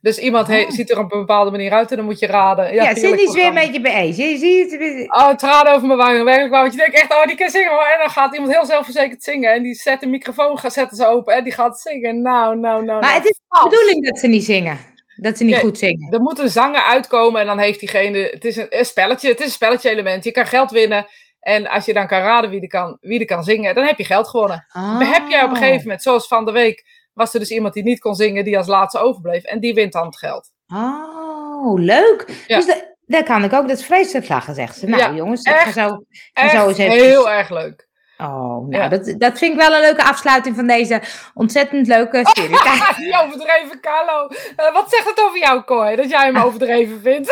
[0.01, 0.71] Dus iemand he- Oh.
[0.71, 2.75] ziet er op een bepaalde manier uit en dan moet je raden.
[2.75, 4.07] Ja, Ja, Cindy is weer een beetje bij.
[4.07, 5.15] Je ziet het.
[5.17, 6.25] Oh, tranen over mijn wangen.
[6.25, 6.61] Werkelijk waar.
[6.63, 7.87] Want je denkt echt, oh, die kan zingen hoor.
[7.93, 9.53] En dan gaat iemand heel zelfverzekerd zingen.
[9.53, 11.35] En die zet de microfoon, gaat zetten ze open.
[11.35, 12.23] En die gaat zingen.
[12.23, 13.01] Nou, nou, nou.
[13.01, 13.15] Maar nou.
[13.15, 14.79] het is de bedoeling dat ze niet zingen.
[15.17, 16.13] Dat ze niet Ja, goed zingen.
[16.13, 18.19] Er moet een zanger uitkomen en dan heeft diegene.
[18.19, 19.29] Het is een, een spelletje.
[19.29, 20.25] Het is een spelletje element.
[20.25, 21.07] Je kan geld winnen.
[21.41, 23.99] En als je dan kan raden wie er kan, wie er kan zingen, dan heb
[23.99, 24.67] je geld gewonnen.
[24.73, 24.99] Oh.
[24.99, 27.75] Dan heb jij op een gegeven moment, zoals van de week, was er dus iemand
[27.75, 29.45] die niet kon zingen, die als laatste overbleef.
[29.45, 30.51] En die wint dan het geld.
[30.75, 32.25] Oh, leuk.
[32.47, 32.57] Ja.
[32.57, 33.69] Dus da- daar kan ik ook.
[33.69, 34.87] Dat is vreselijk lachen, zegt ze.
[34.87, 35.89] Nou, Ja, jongens, ik ga zo,
[36.33, 36.97] ga Echt zo eens even.
[37.07, 37.86] heel erg leuk.
[38.19, 38.89] Oh, nou, Ja.
[38.89, 41.01] dat, dat vind ik wel een leuke afsluiting van deze
[41.35, 42.63] ontzettend leuke serie.
[42.63, 44.29] Kijk, Die overdreven Carlo.
[44.57, 47.29] Eh, wat zegt het over jou, Kooi, dat jij hem overdreven vindt?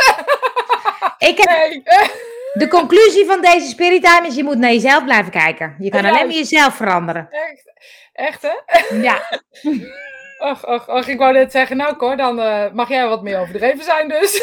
[1.18, 1.82] ik heb nee.
[2.52, 5.74] de conclusie van deze Spirit Time is: je moet naar jezelf blijven kijken.
[5.78, 7.28] Je kan alleen maar jezelf veranderen.
[7.30, 7.72] Echt,
[8.12, 8.94] echt hè?
[8.96, 9.20] Ja.
[10.38, 13.38] Ach, ach, ach, ik wou net zeggen, nou Cor, dan eh, mag jij wat meer
[13.38, 14.40] overdreven zijn dus.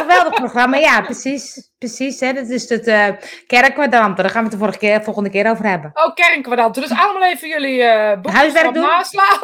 [0.00, 1.70] Geweldig programma, ja, precies.
[1.78, 2.32] Precies, hè.
[2.32, 3.08] dat is het uh,
[3.46, 4.24] kerkkwadranten.
[4.24, 5.90] Daar gaan we het de vorige keer, volgende keer over hebben.
[5.94, 6.82] Oh, kernkwadranten.
[6.82, 8.82] Dus allemaal even jullie uh, Huiswerk doen.
[8.82, 9.38] naslaan.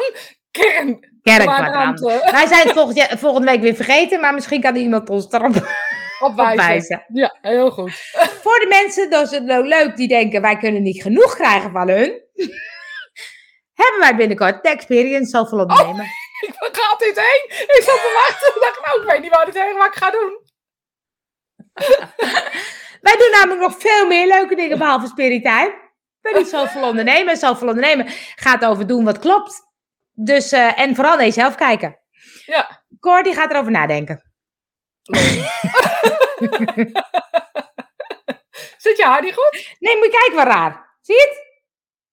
[0.51, 1.09] Kern.
[1.23, 5.67] Wij zijn het volgende, volgende week weer vergeten, maar misschien kan iemand ons erop
[6.19, 7.05] opwijzen.
[7.13, 7.91] Ja, heel goed.
[8.43, 11.89] Voor de mensen, dat is het leuk, die denken wij kunnen niet genoeg krijgen van
[11.89, 12.21] hun
[13.81, 16.05] hebben wij binnenkort de Experience Zoveel Ondernemen.
[16.05, 17.45] Oh, ik ga altijd heen.
[17.47, 18.47] Ik zat te wachten.
[18.55, 20.39] Ik dacht, nou, ik weet niet wat, het heen, wat ik ga doen.
[23.07, 25.89] wij doen namelijk nog veel meer leuke dingen behalve Spirit Time.
[26.21, 27.37] Ben niet zoveel ondernemen.
[27.37, 28.05] Zoveel ondernemen
[28.35, 29.61] gaat over doen wat klopt.
[30.11, 31.99] Dus, uh, en vooral naar jezelf kijken.
[32.45, 32.83] Ja.
[32.99, 34.31] Cor, die gaat erover nadenken.
[38.77, 39.75] Zit je haar niet goed?
[39.79, 40.97] Nee, moet je kijken wat raar.
[41.01, 41.49] Zie je het?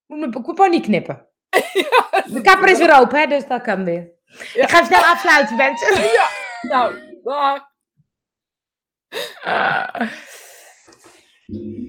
[0.07, 1.28] Moet mijn niet knippen.
[1.73, 4.11] Ja, de kapper is weer open, hè, dus dat kan weer.
[4.55, 4.63] Ja.
[4.63, 6.01] Ik ga snel afsluiten, mensen.
[6.13, 6.29] Ja,
[6.61, 7.67] nou, dag.
[9.45, 10.11] Uh.